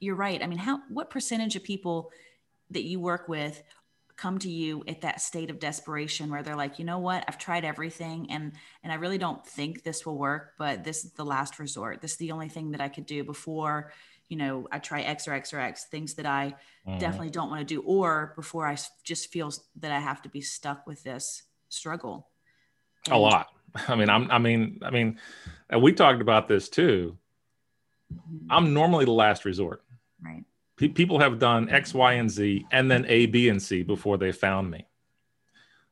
you're 0.00 0.14
right. 0.14 0.42
I 0.42 0.46
mean, 0.46 0.58
how 0.58 0.80
what 0.88 1.10
percentage 1.10 1.56
of 1.56 1.62
people 1.62 2.10
that 2.70 2.84
you 2.84 3.00
work 3.00 3.28
with 3.28 3.62
come 4.16 4.38
to 4.40 4.50
you 4.50 4.82
at 4.88 5.00
that 5.02 5.20
state 5.20 5.48
of 5.48 5.60
desperation 5.60 6.28
where 6.28 6.42
they're 6.42 6.56
like, 6.56 6.78
you 6.78 6.84
know 6.84 6.98
what, 6.98 7.24
I've 7.28 7.38
tried 7.38 7.64
everything 7.64 8.30
and 8.30 8.52
and 8.82 8.92
I 8.92 8.96
really 8.96 9.18
don't 9.18 9.46
think 9.46 9.84
this 9.84 10.04
will 10.04 10.18
work, 10.18 10.54
but 10.58 10.84
this 10.84 11.04
is 11.04 11.12
the 11.12 11.24
last 11.24 11.58
resort. 11.58 12.00
This 12.00 12.12
is 12.12 12.16
the 12.18 12.32
only 12.32 12.48
thing 12.48 12.72
that 12.72 12.80
I 12.80 12.88
could 12.88 13.06
do 13.06 13.22
before, 13.22 13.92
you 14.28 14.36
know, 14.36 14.68
I 14.70 14.78
try 14.78 15.02
X 15.02 15.26
or 15.28 15.32
X 15.32 15.54
or 15.54 15.60
X, 15.60 15.84
things 15.84 16.14
that 16.14 16.26
I 16.26 16.54
mm-hmm. 16.86 16.98
definitely 16.98 17.30
don't 17.30 17.48
want 17.48 17.66
to 17.66 17.74
do, 17.74 17.80
or 17.82 18.32
before 18.36 18.66
I 18.66 18.76
just 19.04 19.32
feel 19.32 19.52
that 19.76 19.92
I 19.92 20.00
have 20.00 20.20
to 20.22 20.28
be 20.28 20.40
stuck 20.40 20.86
with 20.86 21.02
this 21.02 21.44
struggle. 21.68 22.28
And- 23.06 23.14
a 23.14 23.18
lot. 23.18 23.48
I 23.86 23.94
mean, 23.94 24.10
I'm, 24.10 24.30
I 24.30 24.38
mean, 24.38 24.80
I 24.82 24.90
mean, 24.90 25.18
and 25.70 25.82
we 25.82 25.92
talked 25.92 26.20
about 26.20 26.48
this 26.48 26.68
too. 26.68 27.16
Mm-hmm. 28.12 28.50
I'm 28.50 28.74
normally 28.74 29.04
the 29.04 29.12
last 29.12 29.44
resort. 29.44 29.82
Right 30.22 30.44
people 30.78 31.18
have 31.18 31.38
done 31.38 31.68
X, 31.68 31.92
Y, 31.92 32.14
and 32.14 32.30
Z, 32.30 32.66
and 32.70 32.90
then 32.90 33.04
A, 33.08 33.26
B, 33.26 33.48
and 33.48 33.60
C 33.60 33.82
before 33.82 34.16
they 34.16 34.32
found 34.32 34.70
me. 34.70 34.86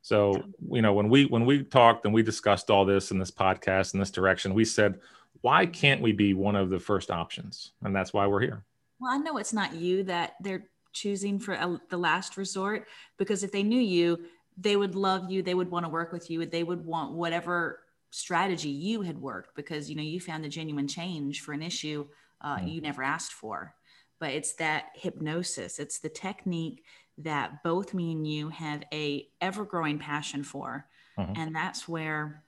So 0.00 0.44
you 0.70 0.82
know 0.82 0.94
when 0.94 1.08
we 1.08 1.24
when 1.26 1.44
we 1.44 1.64
talked 1.64 2.04
and 2.04 2.14
we 2.14 2.22
discussed 2.22 2.70
all 2.70 2.84
this 2.84 3.10
in 3.10 3.18
this 3.18 3.32
podcast 3.32 3.92
in 3.92 4.00
this 4.00 4.12
direction, 4.12 4.54
we 4.54 4.64
said, 4.64 5.00
why 5.40 5.66
can't 5.66 6.00
we 6.00 6.12
be 6.12 6.32
one 6.32 6.54
of 6.54 6.70
the 6.70 6.78
first 6.78 7.10
options? 7.10 7.72
And 7.82 7.94
that's 7.94 8.12
why 8.12 8.26
we're 8.26 8.40
here. 8.40 8.64
Well, 9.00 9.12
I 9.12 9.18
know 9.18 9.36
it's 9.36 9.52
not 9.52 9.74
you 9.74 10.04
that 10.04 10.34
they're 10.40 10.68
choosing 10.92 11.38
for 11.38 11.54
a, 11.54 11.80
the 11.90 11.98
last 11.98 12.36
resort 12.36 12.86
because 13.18 13.42
if 13.42 13.52
they 13.52 13.62
knew 13.62 13.80
you, 13.80 14.18
they 14.56 14.76
would 14.76 14.94
love 14.94 15.30
you. 15.30 15.42
They 15.42 15.54
would 15.54 15.70
want 15.70 15.84
to 15.84 15.90
work 15.90 16.12
with 16.12 16.30
you. 16.30 16.46
They 16.46 16.62
would 16.62 16.86
want 16.86 17.12
whatever 17.12 17.80
strategy 18.10 18.70
you 18.70 19.02
had 19.02 19.18
worked 19.18 19.54
because 19.56 19.90
you 19.90 19.96
know 19.96 20.02
you 20.02 20.20
found 20.20 20.44
the 20.44 20.48
genuine 20.48 20.86
change 20.86 21.40
for 21.40 21.52
an 21.52 21.60
issue 21.60 22.06
uh, 22.40 22.56
mm-hmm. 22.56 22.68
you 22.68 22.80
never 22.80 23.02
asked 23.02 23.32
for 23.32 23.74
but 24.18 24.30
it's 24.30 24.54
that 24.54 24.86
hypnosis. 24.94 25.78
It's 25.78 25.98
the 25.98 26.08
technique 26.08 26.84
that 27.18 27.62
both 27.62 27.94
me 27.94 28.12
and 28.12 28.26
you 28.26 28.48
have 28.50 28.84
a 28.92 29.28
ever 29.40 29.64
growing 29.64 29.98
passion 29.98 30.42
for. 30.42 30.86
Mm-hmm. 31.18 31.32
and 31.40 31.56
that's 31.56 31.88
where 31.88 32.42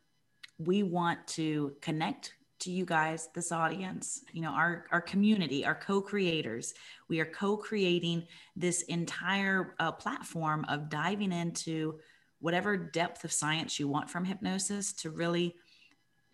we 0.58 0.82
want 0.82 1.26
to 1.26 1.74
connect 1.80 2.34
to 2.60 2.70
you 2.70 2.84
guys 2.84 3.28
this 3.34 3.52
audience 3.52 4.24
you 4.32 4.42
know 4.42 4.50
our 4.50 4.84
our 4.90 5.00
community 5.00 5.64
our 5.64 5.74
co-creators. 5.74 6.74
We 7.08 7.20
are 7.20 7.24
co-creating 7.24 8.26
this 8.56 8.82
entire 8.82 9.74
uh, 9.78 9.92
platform 9.92 10.66
of 10.68 10.90
diving 10.90 11.32
into 11.32 11.98
whatever 12.40 12.76
depth 12.76 13.24
of 13.24 13.32
science 13.32 13.78
you 13.78 13.88
want 13.88 14.10
from 14.10 14.24
hypnosis 14.24 14.92
to 14.92 15.10
really 15.10 15.56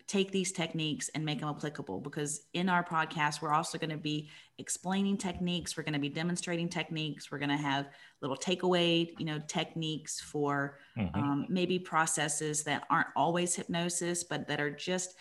take 0.07 0.31
these 0.31 0.51
techniques 0.51 1.09
and 1.15 1.25
make 1.25 1.39
them 1.39 1.49
applicable 1.49 1.99
because 1.99 2.43
in 2.53 2.69
our 2.69 2.83
podcast 2.83 3.41
we're 3.41 3.53
also 3.53 3.77
going 3.77 3.89
to 3.89 3.97
be 3.97 4.29
explaining 4.59 5.17
techniques 5.17 5.75
we're 5.75 5.83
going 5.83 5.93
to 5.93 5.99
be 5.99 6.09
demonstrating 6.09 6.69
techniques 6.69 7.31
we're 7.31 7.39
going 7.39 7.49
to 7.49 7.57
have 7.57 7.87
little 8.21 8.37
takeaway 8.37 9.09
you 9.17 9.25
know 9.25 9.41
techniques 9.47 10.21
for 10.21 10.77
mm-hmm. 10.97 11.15
um, 11.19 11.45
maybe 11.49 11.79
processes 11.79 12.63
that 12.63 12.83
aren't 12.89 13.07
always 13.15 13.55
hypnosis 13.55 14.23
but 14.23 14.47
that 14.47 14.61
are 14.61 14.69
just 14.69 15.15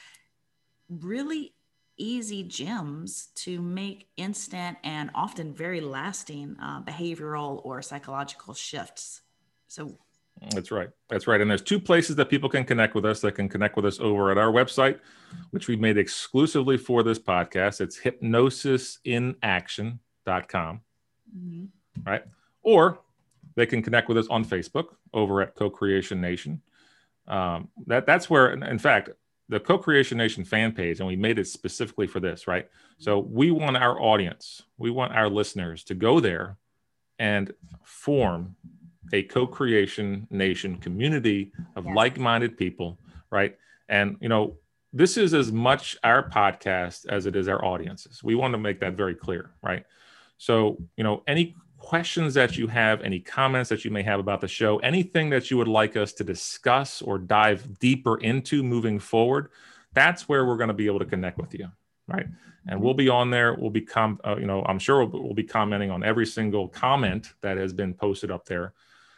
really 0.88 1.54
easy 1.96 2.42
gems 2.42 3.28
to 3.36 3.62
make 3.62 4.08
instant 4.16 4.76
and 4.84 5.10
often 5.14 5.54
very 5.54 5.80
lasting 5.80 6.56
uh, 6.60 6.82
behavioral 6.82 7.64
or 7.64 7.80
psychological 7.80 8.52
shifts 8.52 9.22
so 9.66 9.96
that's 10.50 10.70
right. 10.70 10.90
That's 11.08 11.26
right. 11.26 11.40
And 11.40 11.50
there's 11.50 11.62
two 11.62 11.80
places 11.80 12.16
that 12.16 12.28
people 12.28 12.48
can 12.48 12.64
connect 12.64 12.94
with 12.94 13.04
us. 13.04 13.20
That 13.20 13.32
can 13.32 13.48
connect 13.48 13.74
with 13.76 13.86
us 13.86 14.00
over 14.00 14.30
at 14.30 14.38
our 14.38 14.52
website, 14.52 15.00
which 15.50 15.68
we 15.68 15.76
made 15.76 15.96
exclusively 15.96 16.76
for 16.76 17.02
this 17.02 17.18
podcast. 17.18 17.80
It's 17.80 18.00
hypnosisinaction.com. 18.00 20.80
Mm-hmm. 21.36 21.64
Right. 22.04 22.24
Or 22.62 23.00
they 23.54 23.66
can 23.66 23.82
connect 23.82 24.08
with 24.08 24.18
us 24.18 24.26
on 24.28 24.44
Facebook 24.44 24.96
over 25.12 25.42
at 25.42 25.54
Co-Creation 25.54 26.20
Nation. 26.20 26.60
Um, 27.26 27.68
that 27.86 28.06
that's 28.06 28.28
where, 28.28 28.52
in 28.52 28.78
fact, 28.78 29.10
the 29.48 29.60
Co-Creation 29.60 30.18
Nation 30.18 30.44
fan 30.44 30.72
page, 30.72 31.00
and 31.00 31.06
we 31.06 31.16
made 31.16 31.38
it 31.38 31.46
specifically 31.46 32.06
for 32.06 32.20
this, 32.20 32.46
right? 32.46 32.68
So 32.98 33.18
we 33.18 33.50
want 33.50 33.76
our 33.76 34.00
audience, 34.00 34.62
we 34.78 34.90
want 34.90 35.14
our 35.14 35.28
listeners 35.28 35.84
to 35.84 35.94
go 35.94 36.20
there 36.20 36.56
and 37.18 37.52
form 37.82 38.56
a 39.12 39.22
co-creation 39.22 40.26
nation 40.30 40.76
community 40.76 41.52
of 41.76 41.84
yes. 41.84 41.94
like-minded 41.94 42.56
people 42.56 42.98
right 43.30 43.56
and 43.88 44.16
you 44.20 44.28
know 44.28 44.56
this 44.94 45.16
is 45.16 45.34
as 45.34 45.50
much 45.50 45.96
our 46.04 46.30
podcast 46.30 47.04
as 47.06 47.26
it 47.26 47.34
is 47.34 47.48
our 47.48 47.62
audiences. 47.64 48.22
We 48.22 48.36
want 48.36 48.52
to 48.54 48.58
make 48.58 48.78
that 48.78 48.94
very 48.94 49.16
clear, 49.16 49.50
right? 49.60 49.84
So, 50.38 50.78
you 50.96 51.02
know, 51.02 51.24
any 51.26 51.56
questions 51.78 52.32
that 52.34 52.56
you 52.56 52.68
have, 52.68 53.02
any 53.02 53.18
comments 53.18 53.68
that 53.70 53.84
you 53.84 53.90
may 53.90 54.04
have 54.04 54.20
about 54.20 54.40
the 54.40 54.46
show, 54.46 54.78
anything 54.78 55.30
that 55.30 55.50
you 55.50 55.56
would 55.56 55.68
like 55.68 55.96
us 55.96 56.12
to 56.14 56.24
discuss 56.24 57.02
or 57.02 57.18
dive 57.18 57.80
deeper 57.80 58.18
into 58.18 58.62
moving 58.62 59.00
forward, 59.00 59.50
that's 59.94 60.28
where 60.28 60.46
we're 60.46 60.56
going 60.56 60.68
to 60.68 60.74
be 60.74 60.86
able 60.86 61.00
to 61.00 61.04
connect 61.04 61.38
with 61.38 61.52
you, 61.54 61.68
right? 62.06 62.26
And 62.68 62.80
we'll 62.80 62.94
be 62.94 63.08
on 63.08 63.30
there. 63.30 63.54
We'll 63.54 63.70
be, 63.70 63.80
com- 63.80 64.20
uh, 64.24 64.36
you 64.38 64.46
know, 64.46 64.62
I'm 64.64 64.78
sure 64.78 65.04
we'll, 65.04 65.24
we'll 65.24 65.34
be 65.34 65.42
commenting 65.42 65.90
on 65.90 66.04
every 66.04 66.24
single 66.24 66.68
comment 66.68 67.32
that 67.40 67.56
has 67.56 67.72
been 67.72 67.94
posted 67.94 68.30
up 68.30 68.46
there, 68.46 68.74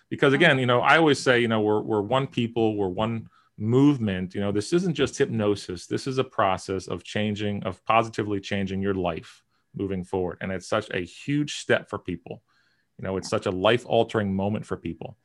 because 0.09 0.33
again, 0.33 0.59
you 0.59 0.67
know, 0.67 0.81
I 0.81 0.99
always 0.99 1.19
say, 1.19 1.41
you 1.41 1.49
know, 1.49 1.61
we're 1.61 1.81
we're 1.81 2.03
one 2.03 2.27
people, 2.27 2.77
we're 2.77 2.89
one 2.89 3.29
movement. 3.59 4.35
You 4.35 4.41
know, 4.41 4.53
this 4.53 4.73
isn't 4.73 4.95
just 4.95 5.17
hypnosis. 5.17 5.87
This 5.87 6.07
is 6.07 6.19
a 6.19 6.25
process 6.25 6.87
of 6.89 7.05
changing, 7.05 7.63
of 7.65 7.85
positively 7.85 8.41
changing 8.41 8.83
your 8.83 8.95
life 8.95 9.43
moving 9.75 10.05
forward, 10.05 10.39
and 10.41 10.53
it's 10.53 10.69
such 10.69 10.89
a 10.91 11.01
huge 11.01 11.57
step 11.57 11.89
for 11.89 11.99
people. 11.99 12.43
You 12.99 13.05
know, 13.05 13.17
it's 13.17 13.29
such 13.29 13.47
a 13.47 13.51
life 13.51 13.85
altering 13.87 14.35
moment 14.35 14.65
for 14.65 14.77
people. 14.77 15.17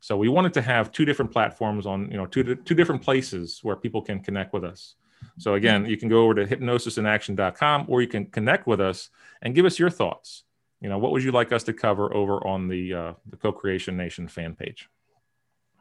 So 0.00 0.16
we 0.16 0.28
wanted 0.28 0.54
to 0.54 0.62
have 0.62 0.92
two 0.92 1.04
different 1.04 1.32
platforms 1.32 1.86
on, 1.86 2.10
you 2.10 2.16
know, 2.16 2.26
two, 2.26 2.54
two 2.54 2.74
different 2.74 3.02
places 3.02 3.60
where 3.62 3.76
people 3.76 4.00
can 4.00 4.20
connect 4.20 4.52
with 4.52 4.64
us. 4.64 4.94
So 5.38 5.50
mm-hmm. 5.50 5.56
again, 5.56 5.86
you 5.86 5.96
can 5.96 6.08
go 6.08 6.22
over 6.22 6.34
to 6.34 6.46
hypnosisinaction.com 6.46 7.86
or 7.88 8.00
you 8.00 8.08
can 8.08 8.26
connect 8.26 8.66
with 8.66 8.80
us 8.80 9.10
and 9.42 9.54
give 9.54 9.66
us 9.66 9.78
your 9.78 9.90
thoughts. 9.90 10.44
You 10.80 10.88
know, 10.88 10.98
what 10.98 11.12
would 11.12 11.24
you 11.24 11.32
like 11.32 11.52
us 11.52 11.64
to 11.64 11.72
cover 11.72 12.14
over 12.14 12.46
on 12.46 12.68
the 12.68 12.94
uh, 12.94 13.12
the 13.28 13.36
Co-Creation 13.36 13.96
Nation 13.96 14.28
fan 14.28 14.54
page? 14.54 14.88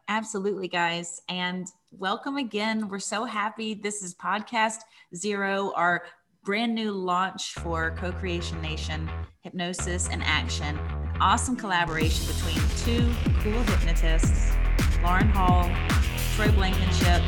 Absolutely, 0.07 0.67
guys. 0.67 1.21
And 1.29 1.67
welcome 1.91 2.37
again. 2.37 2.87
We're 2.87 2.99
so 2.99 3.25
happy. 3.25 3.73
This 3.75 4.01
is 4.01 4.15
podcast 4.15 4.79
zero, 5.15 5.71
our 5.75 6.03
brand 6.43 6.73
new 6.73 6.91
launch 6.91 7.53
for 7.55 7.93
Co 7.97 8.11
Creation 8.11 8.59
Nation 8.61 9.07
Hypnosis 9.41 10.07
in 10.07 10.21
Action. 10.23 10.77
An 10.77 11.21
awesome 11.21 11.55
collaboration 11.55 12.25
between 12.25 12.67
two 12.77 13.13
cool 13.41 13.61
hypnotists, 13.63 14.51
Lauren 15.03 15.29
Hall, 15.29 15.69
Troy 16.35 16.51
Blankenship, 16.53 17.21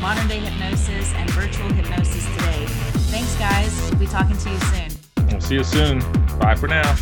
modern 0.00 0.28
day 0.28 0.38
hypnosis, 0.38 1.12
and 1.14 1.28
virtual 1.30 1.72
hypnosis 1.72 2.24
today. 2.36 2.66
Thanks, 3.10 3.34
guys. 3.38 3.90
We'll 3.90 3.98
be 3.98 4.06
talking 4.06 4.36
to 4.36 4.50
you 4.50 4.60
soon. 4.60 5.01
We'll 5.32 5.40
see 5.40 5.54
you 5.54 5.64
soon. 5.64 6.00
Bye 6.38 6.54
for 6.54 6.68
now. 6.68 6.94